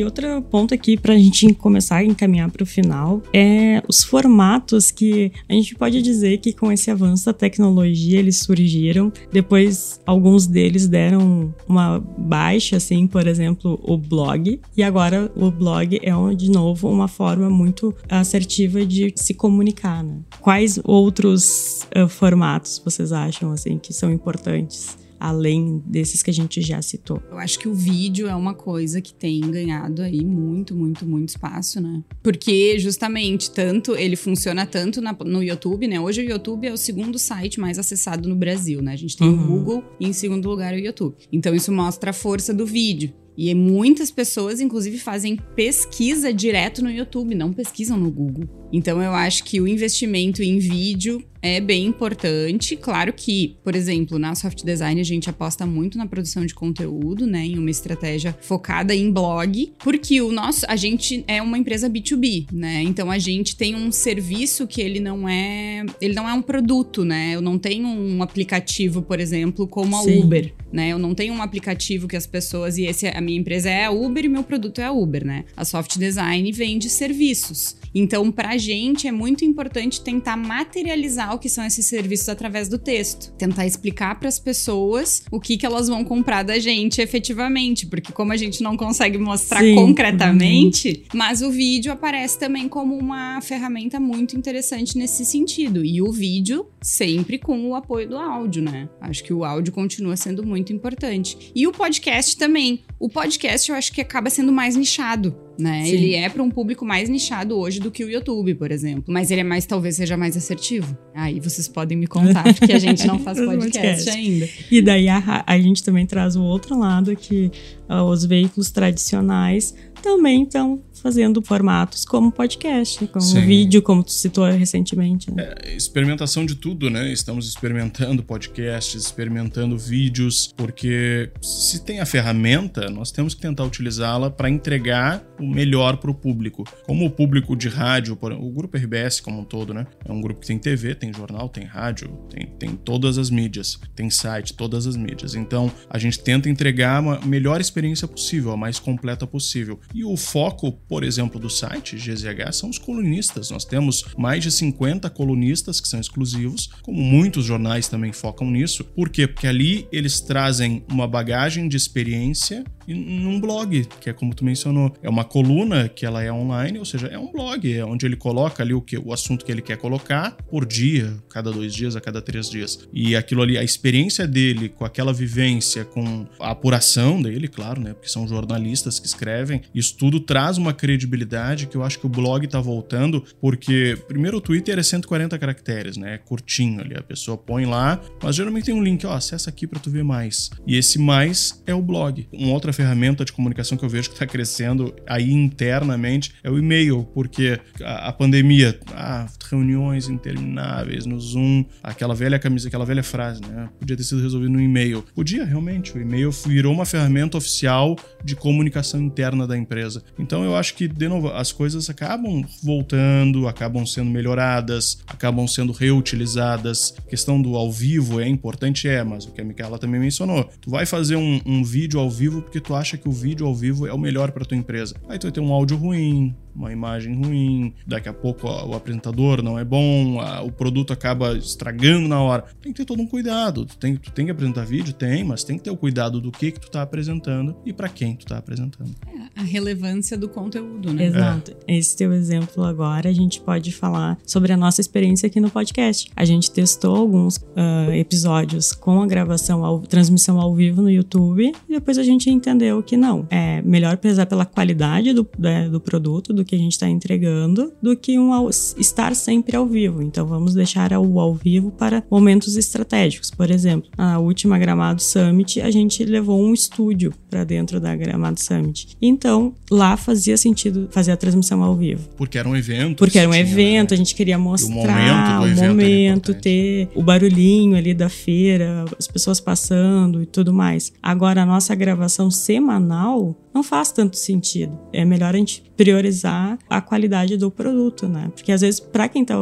[0.00, 4.02] E outro ponto aqui para a gente começar a encaminhar para o final é os
[4.02, 9.12] formatos que a gente pode dizer que com esse avanço da tecnologia eles surgiram.
[9.30, 14.58] Depois alguns deles deram uma baixa, assim, por exemplo, o blog.
[14.74, 20.02] E agora o blog é de novo uma forma muito assertiva de se comunicar.
[20.02, 20.20] Né?
[20.40, 24.96] Quais outros eh, formatos vocês acham assim que são importantes?
[25.20, 27.22] Além desses que a gente já citou.
[27.30, 31.28] Eu acho que o vídeo é uma coisa que tem ganhado aí muito, muito, muito
[31.28, 32.02] espaço, né?
[32.22, 36.00] Porque justamente tanto ele funciona tanto na- no YouTube, né?
[36.00, 38.92] Hoje o YouTube é o segundo site mais acessado no Brasil, né?
[38.94, 39.46] A gente tem o Uhum.
[39.46, 41.14] Google e em segundo lugar o YouTube.
[41.30, 43.12] Então isso mostra a força do vídeo.
[43.36, 48.44] E muitas pessoas, inclusive, fazem pesquisa direto no YouTube, não pesquisam no Google.
[48.72, 52.76] Então eu acho que o investimento em vídeo é bem importante.
[52.76, 57.26] Claro que, por exemplo, na soft design a gente aposta muito na produção de conteúdo,
[57.26, 61.88] né, em uma estratégia focada em blog, porque o nosso, a gente é uma empresa
[61.88, 62.82] B2B, né?
[62.82, 67.04] Então a gente tem um serviço que ele não é, ele não é um produto,
[67.04, 67.34] né?
[67.34, 70.22] Eu não tenho um aplicativo, por exemplo, como a Sim.
[70.22, 70.90] Uber, né?
[70.90, 73.90] Eu não tenho um aplicativo que as pessoas e esse a minha empresa é a
[73.90, 75.44] Uber e meu produto é a Uber, né?
[75.56, 77.76] A soft design vende serviços.
[77.94, 82.78] Então, pra gente é muito importante tentar materializar o que são esses serviços através do
[82.78, 87.86] texto, tentar explicar para as pessoas o que que elas vão comprar da gente efetivamente,
[87.86, 92.96] porque como a gente não consegue mostrar Sim, concretamente, mas o vídeo aparece também como
[92.96, 95.84] uma ferramenta muito interessante nesse sentido.
[95.84, 98.88] E o vídeo sempre com o apoio do áudio, né?
[99.00, 101.52] Acho que o áudio continua sendo muito importante.
[101.54, 102.82] E o podcast também.
[102.98, 105.88] O podcast eu acho que acaba sendo mais nichado, né?
[105.88, 109.04] Ele é para um público mais nichado hoje do que o YouTube, por exemplo.
[109.08, 110.96] Mas ele é mais, talvez seja mais assertivo.
[111.14, 114.48] Aí vocês podem me contar, porque a gente não faz podcast ainda.
[114.70, 117.50] E daí a, a gente também traz o outro lado que
[117.88, 123.40] ah, os veículos tradicionais também estão fazendo formatos como podcast, como Sim.
[123.40, 125.30] vídeo, como tu citou recentemente.
[125.30, 125.54] Né?
[125.76, 127.12] experimentação de tudo, né?
[127.12, 134.30] Estamos experimentando podcasts, experimentando vídeos, porque se tem a ferramenta, nós temos que tentar utilizá-la
[134.30, 136.64] para entregar o melhor para o público.
[136.86, 139.86] Como o público de rádio, o grupo RBS como um todo, né?
[140.04, 143.78] É um grupo que tem TV, tem jornal, tem rádio, tem, tem todas as mídias,
[143.94, 145.34] tem site, todas as mídias.
[145.34, 149.80] Então a gente tenta entregar uma melhor experiência possível, a mais completa possível.
[149.94, 153.48] E o foco, por exemplo, do site GZH são os colunistas.
[153.52, 158.82] Nós temos mais de 50 colunistas que são exclusivos, como muitos jornais também focam nisso.
[158.82, 159.28] Por quê?
[159.28, 162.64] Porque ali eles trazem uma bagagem de experiência
[162.94, 164.92] num blog, que é como tu mencionou.
[165.02, 168.16] É uma coluna que ela é online, ou seja, é um blog, é onde ele
[168.16, 171.96] coloca ali o, que, o assunto que ele quer colocar por dia, cada dois dias,
[171.96, 172.88] a cada três dias.
[172.92, 177.92] E aquilo ali, a experiência dele com aquela vivência, com a apuração dele, claro, né?
[177.92, 182.08] Porque são jornalistas que escrevem, isso tudo traz uma credibilidade que eu acho que o
[182.08, 186.14] blog tá voltando, porque primeiro o Twitter é 140 caracteres, né?
[186.14, 189.66] É curtinho ali, a pessoa põe lá, mas geralmente tem um link, ó, acessa aqui
[189.66, 190.50] para tu ver mais.
[190.66, 192.26] E esse mais é o blog.
[192.32, 196.58] Uma outra ferramenta de comunicação que eu vejo que tá crescendo aí internamente é o
[196.58, 203.02] e-mail, porque a, a pandemia, ah, reuniões intermináveis no Zoom, aquela velha camisa, aquela velha
[203.02, 203.68] frase, né?
[203.78, 205.04] Podia ter sido resolvido no e-mail.
[205.14, 205.94] Podia, realmente.
[205.94, 210.02] O e-mail virou uma ferramenta oficial de comunicação interna da empresa.
[210.18, 215.72] Então eu acho que, de novo, as coisas acabam voltando, acabam sendo melhoradas, acabam sendo
[215.72, 216.94] reutilizadas.
[216.96, 220.48] A questão do ao vivo é importante, é, mas o que a Micaela também mencionou.
[220.60, 223.54] Tu vai fazer um, um vídeo ao vivo porque tu acha que o vídeo ao
[223.54, 224.94] vivo é o melhor para tua empresa.
[225.08, 229.42] Aí tu vai ter um áudio ruim, uma imagem ruim, daqui a pouco o apresentador
[229.42, 232.44] não é bom, o produto acaba estragando na hora.
[232.60, 233.64] Tem que ter todo um cuidado.
[233.64, 234.92] Tu tem, tu tem que apresentar vídeo?
[234.92, 237.88] Tem, mas tem que ter o cuidado do que que tu tá apresentando e para
[237.88, 238.94] quem tu tá apresentando.
[239.06, 241.06] É, a relevância do conteúdo, né?
[241.06, 241.52] Exato.
[241.66, 241.76] É.
[241.76, 246.10] Esse teu exemplo agora, a gente pode falar sobre a nossa experiência aqui no podcast.
[246.14, 251.52] A gente testou alguns uh, episódios com a gravação, ao, transmissão ao vivo no YouTube
[251.68, 253.26] e depois a gente entendeu que não.
[253.30, 257.72] É melhor pesar pela qualidade do, né, do produto, do que a gente está entregando
[257.80, 260.02] do que um ao, estar sempre ao vivo.
[260.02, 263.30] Então vamos deixar o ao vivo para momentos estratégicos.
[263.30, 268.40] Por exemplo, na última Gramado Summit, a gente levou um estúdio para dentro da Gramado
[268.40, 268.96] Summit.
[269.00, 272.08] Então lá fazia sentido fazer a transmissão ao vivo.
[272.16, 272.98] Porque era um evento.
[272.98, 273.94] Porque era um tinha, evento, né?
[273.94, 279.06] a gente queria mostrar o momento, o momento ter o barulhinho ali da feira, as
[279.06, 280.92] pessoas passando e tudo mais.
[281.00, 284.78] Agora a nossa gravação semanal não faz tanto sentido.
[284.92, 288.30] É melhor a gente priorizar a qualidade do produto, né?
[288.34, 289.34] Porque às vezes, para quem tá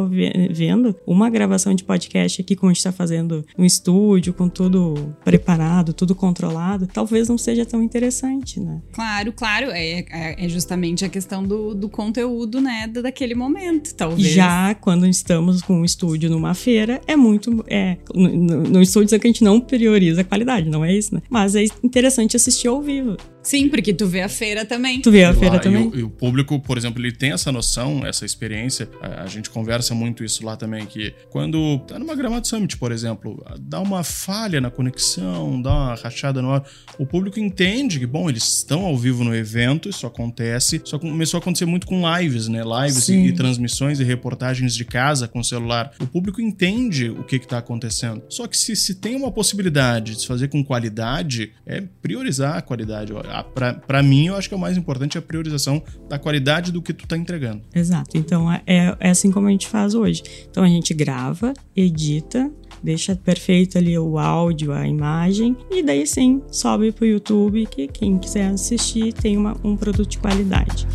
[0.50, 5.14] vendo, uma gravação de podcast aqui, como a gente tá fazendo um estúdio, com tudo
[5.24, 8.80] preparado, tudo controlado, talvez não seja tão interessante, né?
[8.92, 9.70] Claro, claro.
[9.70, 12.86] É, é, é justamente a questão do, do conteúdo, né?
[12.86, 14.28] Daquele momento, talvez.
[14.28, 17.64] Já quando estamos com um estúdio numa feira, é muito.
[17.68, 21.22] É, no, no estúdio que a gente não prioriza a qualidade, não é isso, né?
[21.28, 23.16] Mas é interessante assistir ao vivo.
[23.48, 25.00] Sim, porque tu vê a feira também.
[25.00, 25.84] Tu vê a feira lá, também.
[25.84, 28.90] E o, e o, público, por exemplo, ele tem essa noção, essa experiência.
[29.00, 32.92] A, a, gente conversa muito isso lá também, que quando tá numa Gramado Summit, por
[32.92, 36.62] exemplo, dá uma falha na conexão, dá uma rachada no ar,
[36.98, 41.38] o público entende que, bom, eles estão ao vivo no evento, isso acontece, só começou
[41.38, 42.60] a acontecer muito com lives, né?
[42.62, 45.92] Lives e, e, transmissões e reportagens de casa com celular.
[45.98, 48.22] O público entende o que que tá acontecendo.
[48.28, 52.60] Só que se, se tem uma possibilidade de se fazer com qualidade, é priorizar a
[52.60, 53.10] qualidade
[53.42, 56.82] para mim, eu acho que é o mais importante é a priorização da qualidade do
[56.82, 57.62] que tu tá entregando.
[57.74, 58.16] Exato.
[58.16, 60.22] Então, é, é assim como a gente faz hoje.
[60.50, 62.50] Então, a gente grava, edita,
[62.82, 68.18] deixa perfeito ali o áudio, a imagem, e daí sim sobe pro YouTube que quem
[68.18, 70.86] quiser assistir tem uma, um produto de qualidade.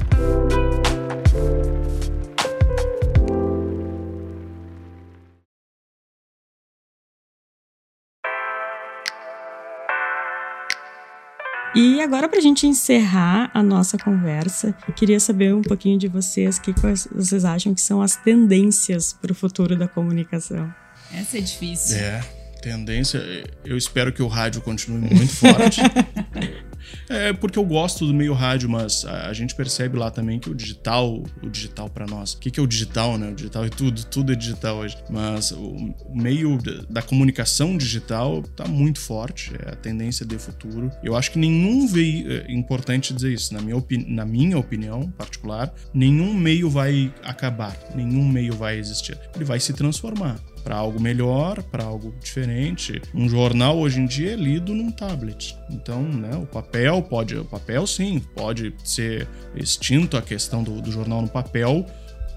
[11.76, 16.08] E agora, para a gente encerrar a nossa conversa, eu queria saber um pouquinho de
[16.08, 16.72] vocês, o que
[17.12, 20.72] vocês acham que são as tendências para o futuro da comunicação.
[21.12, 21.98] Essa é difícil.
[21.98, 22.24] É,
[22.62, 23.20] tendência.
[23.66, 25.82] Eu espero que o rádio continue muito forte.
[27.10, 30.56] É porque eu gosto do meio rádio, mas a, gente percebe lá também que o
[30.56, 33.30] digital, o digital para nós, o que, é o digital, né?
[33.32, 34.98] O digital é tudo, tudo é digital hoje.
[35.10, 36.58] Mas o, meio
[36.90, 40.92] da, comunicação digital tá muito forte, é a tendência de futuro.
[41.04, 45.74] Eu acho que nenhum veio, é importante dizer isso, na minha, na minha opinião particular,
[45.94, 49.18] nenhum meio vai acabar, nenhum meio vai existir.
[49.36, 53.02] Ele vai se transformar para algo melhor, para algo diferente.
[53.14, 55.58] Um jornal hoje em dia é lido num tablet.
[55.70, 60.92] Então, né, o papel pode, o papel sim, pode ser extinto a questão do, do
[60.92, 61.86] jornal no papel,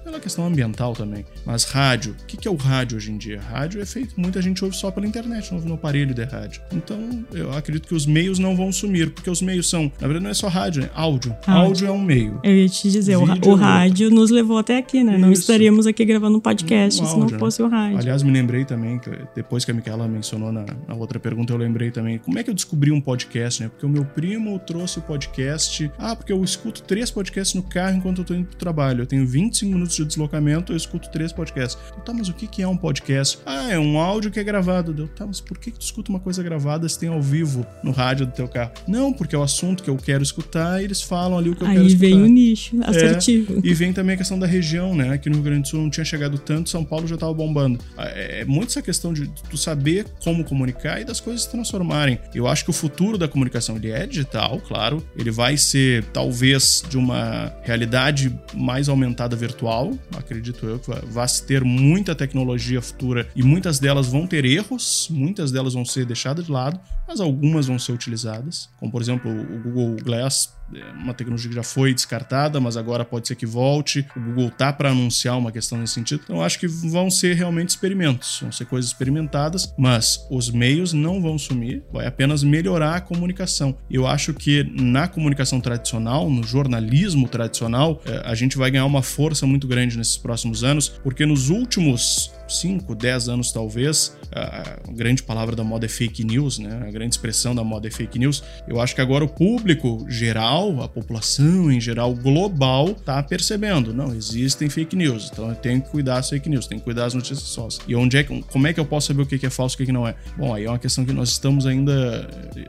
[0.07, 1.25] pela questão ambiental também.
[1.45, 3.41] Mas rádio, o que, que é o rádio hoje em dia?
[3.41, 6.61] Rádio é feito, muita gente ouve só pela internet, não ouve no aparelho de rádio.
[6.71, 10.23] Então, eu acredito que os meios não vão sumir, porque os meios são, na verdade,
[10.23, 11.35] não é só rádio, é áudio.
[11.45, 12.39] Áudio, áudio é um meio.
[12.43, 15.13] Eu ia te dizer, Vídeo o, rádio nos levou até aqui, né?
[15.13, 15.21] Isso.
[15.21, 17.37] Não estaríamos aqui gravando um podcast um se não né?
[17.37, 17.97] fosse o rádio.
[17.97, 21.57] Aliás, me lembrei também, que depois que a Micaela mencionou na, na outra pergunta, eu
[21.57, 23.69] lembrei também, como é que eu descobri um podcast, né?
[23.69, 25.91] Porque o meu primo trouxe o podcast.
[25.97, 29.01] Ah, porque eu escuto três podcasts no carro enquanto eu tô indo pro trabalho.
[29.01, 31.77] Eu tenho 25 minutos minutos de deslocamento, eu escuto três podcasts.
[31.95, 33.39] Eu, tá, mas o que, é um podcast?
[33.45, 34.93] Ah, é um áudio que é gravado.
[34.93, 37.91] Deu, tá, mas por que, tu escuta uma coisa gravada se tem ao vivo no
[37.91, 38.71] rádio do teu carro?
[38.87, 41.63] Não, porque é o assunto que eu quero escutar e eles falam ali o que
[41.63, 42.07] eu Aí quero escutar.
[42.07, 43.61] vem o nicho assertivo.
[43.63, 45.11] E vem também a questão da região, né?
[45.11, 47.79] Aqui no Rio Grande do Sul não tinha chegado tanto, São Paulo já tava bombando.
[47.97, 52.19] É muito essa questão de tu saber como comunicar e das coisas se transformarem.
[52.33, 55.05] Eu acho que o futuro da comunicação ele é digital, claro.
[55.17, 61.45] Ele vai ser talvez de uma realidade mais aumentada virtual, acredito eu, que vai se
[61.45, 66.45] ter muita tecnologia futura e muitas delas vão ter erros, muitas delas vão ser deixadas
[66.45, 68.69] de lado, mas algumas vão ser utilizadas.
[68.79, 73.05] Como por exemplo o Google Glass é uma tecnologia que já foi descartada, mas agora
[73.05, 74.05] pode ser que volte.
[74.15, 76.21] O Google tá para anunciar uma questão nesse sentido.
[76.23, 81.21] Então acho que vão ser realmente experimentos, vão ser coisas experimentadas, mas os meios não
[81.21, 83.77] vão sumir, vai apenas melhorar a comunicação.
[83.89, 89.01] Eu acho que na comunicação tradicional, no jornalismo tradicional, é, a gente vai ganhar uma
[89.01, 95.23] força muito grande nesses próximos anos, porque nos últimos 5, 10 anos talvez, a grande
[95.23, 96.83] palavra da moda é fake news, né?
[96.87, 98.43] A grande expressão da moda é fake news.
[98.67, 104.13] Eu acho que agora o público geral, a população em geral global, tá percebendo, não,
[104.13, 105.29] existem fake news.
[105.31, 107.79] Então eu tenho que cuidar das fake news, tenho que cuidar das notícias falsas.
[107.87, 109.83] E onde é que, como é que eu posso saber o que é falso e
[109.83, 110.15] o que não é?
[110.37, 112.27] Bom, aí é uma questão que nós estamos ainda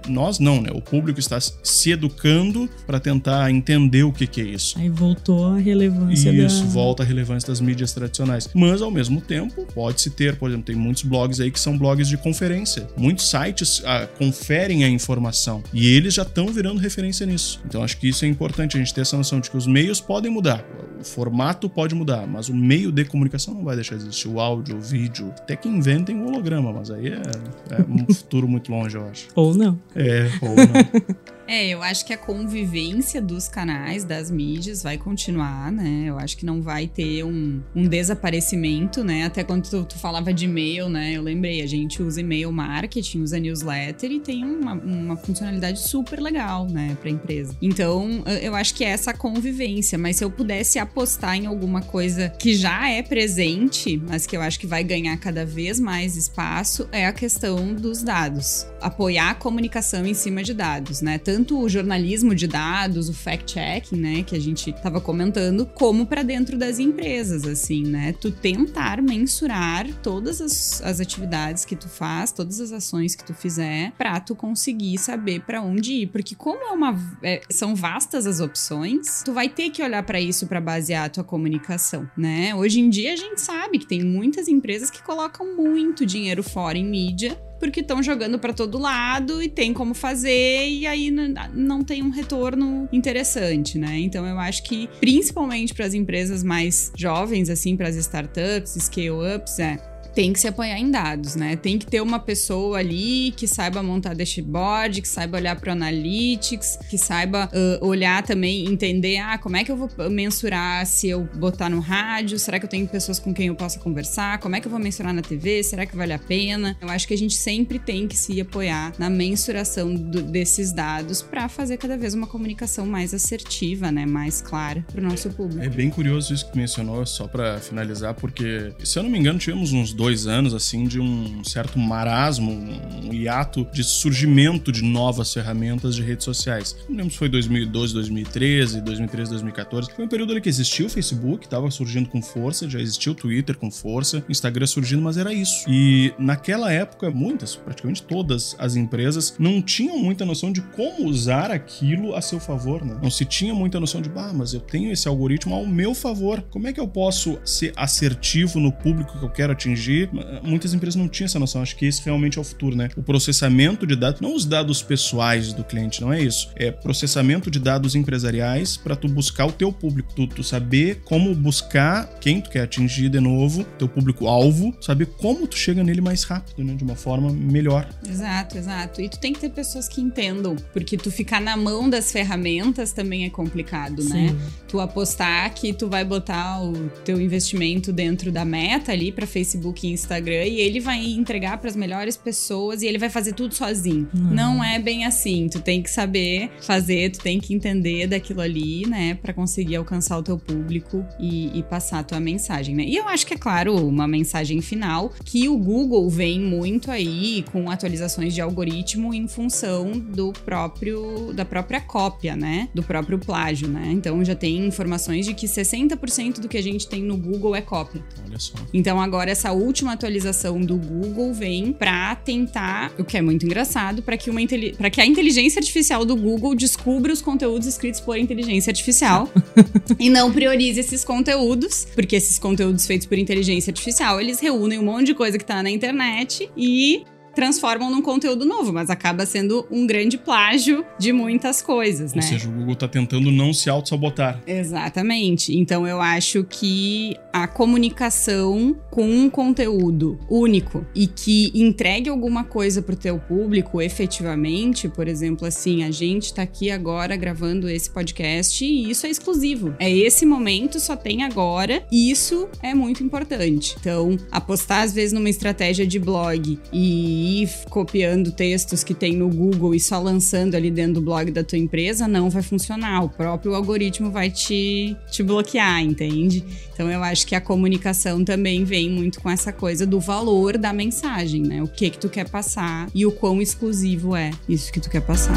[0.09, 0.71] nós não, né?
[0.73, 4.79] O público está se educando para tentar entender o que é isso.
[4.79, 6.71] Aí voltou a relevância Isso, da...
[6.71, 8.49] volta a relevância das mídias tradicionais.
[8.55, 12.09] Mas ao mesmo tempo, pode-se ter, por exemplo, tem muitos blogs aí que são blogs
[12.09, 12.89] de conferência.
[12.97, 17.61] Muitos sites ah, conferem a informação e eles já estão virando referência nisso.
[17.65, 20.01] Então acho que isso é importante a gente ter essa noção de que os meios
[20.01, 20.65] podem mudar,
[21.01, 24.29] o formato pode mudar, mas o meio de comunicação não vai deixar de existir.
[24.29, 27.23] O áudio, o vídeo, até que inventem o holograma, mas aí é,
[27.71, 29.29] é um futuro muito longe, eu acho.
[29.35, 29.79] Ou não.
[29.95, 31.29] É, ou não.
[31.49, 36.05] É, eu acho que a convivência dos canais, das mídias, vai continuar, né?
[36.07, 39.25] Eu acho que não vai ter um, um desaparecimento, né?
[39.25, 41.13] Até quando tu, tu, falava de e-mail, né?
[41.15, 46.21] Eu lembrei, a gente usa e-mail marketing, usa newsletter e tem uma, uma funcionalidade super
[46.21, 47.57] legal, né, pra empresa.
[47.63, 52.29] Então, eu acho que é essa convivência, mas se eu pudesse apostar em alguma coisa
[52.29, 56.87] que já é presente, mas que eu acho que vai ganhar cada vez mais espaço,
[56.93, 58.67] é a questão dos dados.
[58.83, 61.17] Apoiar a comunicação em cima de dados, né?
[61.17, 66.05] Tanto tanto o jornalismo de dados, o fact-checking, né, que a gente estava comentando, como
[66.05, 68.13] para dentro das empresas, assim, né?
[68.21, 73.33] Tu tentar mensurar todas as, as atividades que tu faz, todas as ações que tu
[73.33, 78.27] fizer, para tu conseguir saber para onde ir, porque como é uma é, são vastas
[78.27, 82.53] as opções, tu vai ter que olhar para isso para basear a tua comunicação, né?
[82.53, 86.77] Hoje em dia a gente sabe que tem muitas empresas que colocam muito dinheiro fora
[86.77, 91.11] em mídia porque estão jogando para todo lado e tem como fazer e aí
[91.53, 93.99] não tem um retorno interessante, né?
[93.99, 99.59] Então eu acho que principalmente para as empresas mais jovens assim, para as startups, scale-ups,
[99.59, 99.77] é
[100.19, 101.55] tem que se apoiar em dados, né?
[101.55, 106.77] Tem que ter uma pessoa ali que saiba montar dashboard, que saiba olhar para analytics,
[106.91, 111.23] que saiba uh, olhar também, entender, ah, como é que eu vou mensurar se eu
[111.37, 112.37] botar no rádio?
[112.37, 114.41] Será que eu tenho pessoas com quem eu possa conversar?
[114.41, 115.63] Como é que eu vou mensurar na TV?
[115.63, 116.77] Será que vale a pena?
[116.81, 121.23] Eu acho que a gente sempre tem que se apoiar na mensuração do, desses dados
[121.23, 124.05] para fazer cada vez uma comunicação mais assertiva, né?
[124.05, 125.63] Mais clara para o nosso público.
[125.63, 129.39] É bem curioso isso que mencionou, só para finalizar, porque se eu não me engano,
[129.39, 134.83] tivemos uns dois dois anos, assim, de um certo marasmo, um hiato de surgimento de
[134.83, 136.75] novas ferramentas de redes sociais.
[136.89, 139.91] Não lembro se foi 2012, 2013, 2013, 2014.
[139.95, 143.15] Foi um período ali que existia o Facebook, estava surgindo com força, já existia o
[143.15, 145.69] Twitter com força, Instagram surgindo, mas era isso.
[145.69, 151.51] E naquela época, muitas, praticamente todas as empresas não tinham muita noção de como usar
[151.51, 152.97] aquilo a seu favor, né?
[153.03, 156.41] Não se tinha muita noção de, bah, mas eu tenho esse algoritmo ao meu favor.
[156.49, 159.98] Como é que eu posso ser assertivo no público que eu quero atingir?
[160.43, 161.63] Muitas empresas não tinham essa noção.
[161.63, 162.89] Acho que esse realmente é o futuro, né?
[162.97, 166.51] O processamento de dados, não os dados pessoais do cliente, não é isso.
[166.57, 171.35] É processamento de dados empresariais para tu buscar o teu público, tu, tu, saber como
[171.35, 176.25] buscar quem tu quer atingir de novo, teu público-alvo, saber como tu chega nele mais
[176.25, 176.75] rápido, né?
[176.75, 177.89] De uma forma melhor.
[178.09, 179.01] Exato, exato.
[179.01, 182.93] E tu tem que ter pessoas que entendam, porque tu ficar na mão das ferramentas
[182.93, 184.29] também é complicado, né?
[184.29, 184.35] Sim.
[184.35, 184.37] né?
[184.69, 189.88] Tu apostar que tu vai botar o teu investimento dentro da meta ali para Facebook
[189.91, 194.09] Instagram e ele vai entregar para as melhores pessoas e ele vai fazer tudo sozinho.
[194.15, 195.49] Não é bem assim.
[195.49, 200.19] Tu tem que saber fazer, tu tem que entender daquilo ali, né, para conseguir alcançar
[200.19, 202.85] o teu público e, e passar a tua mensagem, né?
[202.85, 207.45] E eu acho que é claro uma mensagem final que o Google vem muito aí
[207.53, 212.69] com atualizações de algoritmo em função do próprio da própria cópia, né?
[212.75, 213.91] Do próprio plágio, né?
[213.93, 217.61] Então já tem informações de que 60% do que a gente tem no Google é
[217.61, 218.05] cópia.
[218.27, 218.55] Olha só.
[218.73, 224.03] Então agora essa última atualização do Google vem para tentar, o que é muito engraçado,
[224.03, 224.39] para que uma
[224.79, 229.31] para que a inteligência artificial do Google descubra os conteúdos escritos por inteligência artificial
[230.01, 234.85] e não priorize esses conteúdos, porque esses conteúdos feitos por inteligência artificial, eles reúnem um
[234.85, 237.05] monte de coisa que tá na internet e
[237.39, 242.21] transformam num conteúdo novo, mas acaba sendo um grande plágio de muitas coisas, né?
[242.21, 244.43] Ou seja, o Google tá tentando não se auto-sabotar.
[244.45, 245.57] Exatamente.
[245.57, 252.83] Então eu acho que a comunicação com um conteúdo único e que entregue alguma coisa
[252.83, 258.65] pro teu público efetivamente, por exemplo, assim, a gente tá aqui agora gravando esse podcast
[258.65, 259.77] e isso é exclusivo.
[259.79, 263.77] É esse momento, só tem agora, e isso é muito importante.
[263.79, 267.28] Então, apostar às vezes numa estratégia de blog e
[267.69, 271.59] copiando textos que tem no Google e só lançando ali dentro do blog da tua
[271.59, 273.05] empresa, não vai funcionar.
[273.05, 276.45] O próprio algoritmo vai te, te bloquear, entende?
[276.73, 280.73] Então eu acho que a comunicação também vem muito com essa coisa do valor da
[280.73, 281.63] mensagem, né?
[281.63, 285.03] O que que tu quer passar e o quão exclusivo é isso que tu quer
[285.03, 285.37] passar.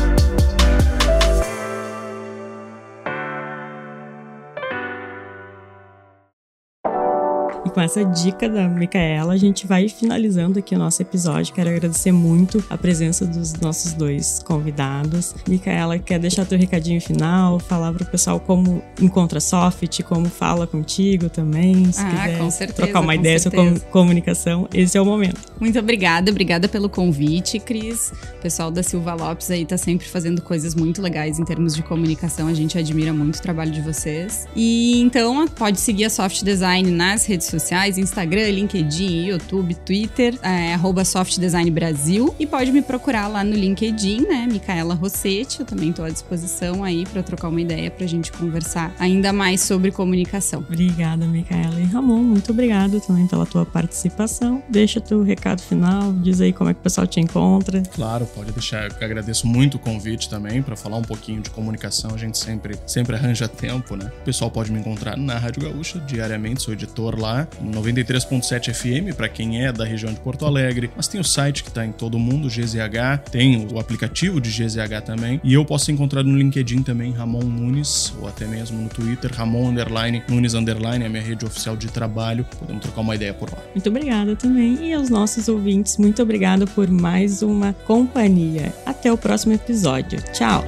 [7.72, 11.54] Com essa dica da Micaela, a gente vai finalizando aqui o nosso episódio.
[11.54, 15.34] Quero agradecer muito a presença dos nossos dois convidados.
[15.48, 21.30] Micaela, quer deixar teu recadinho final, falar pro pessoal como encontra Soft, como fala contigo
[21.30, 23.64] também, se ah, quiser com certeza, trocar uma com ideia certeza.
[23.64, 25.40] sobre comunicação, esse é o momento.
[25.60, 28.12] Muito obrigada, obrigada pelo convite, Cris.
[28.38, 31.84] O pessoal da Silva Lopes aí tá sempre fazendo coisas muito legais em termos de
[31.84, 32.48] comunicação.
[32.48, 34.46] A gente admira muito o trabalho de vocês.
[34.56, 37.61] E então pode seguir a Soft Design nas redes sociais,
[37.98, 42.34] Instagram, LinkedIn, YouTube, Twitter, é, arroba Soft Design Brasil.
[42.40, 44.48] E pode me procurar lá no LinkedIn, né?
[44.52, 45.62] Micaela Rossetti.
[45.62, 49.62] Eu também tô à disposição aí para trocar uma ideia pra gente conversar ainda mais
[49.62, 50.60] sobre comunicação.
[50.60, 51.80] Obrigada, Micaela.
[51.80, 54.62] E Ramon, muito obrigado também pela tua participação.
[54.70, 57.82] Deixa teu recado final, diz aí como é que o pessoal te encontra.
[57.94, 58.90] Claro, pode deixar.
[58.90, 62.12] Eu agradeço muito o convite também para falar um pouquinho de comunicação.
[62.14, 64.12] A gente sempre, sempre arranja tempo, né?
[64.22, 69.28] O pessoal pode me encontrar na Rádio Gaúcha diariamente, sou editor lá, 93.7 FM para
[69.30, 70.90] quem é da região de Porto Alegre.
[70.96, 75.02] Mas tem o site que tá em todo mundo, GZH, tem o aplicativo de GZH
[75.06, 75.40] também.
[75.44, 79.32] E eu posso ser encontrado no LinkedIn também, Ramon Nunes, ou até mesmo no Twitter,
[79.34, 82.46] Ramon Underline, Nunes Underline, é a minha rede oficial de trabalho.
[82.60, 83.58] Podemos trocar uma ideia por lá.
[83.74, 84.90] Muito obrigada também.
[84.90, 88.74] E aos nossos ouvintes, muito obrigada por mais uma companhia.
[88.86, 90.22] Até o próximo episódio.
[90.34, 90.64] Tchau!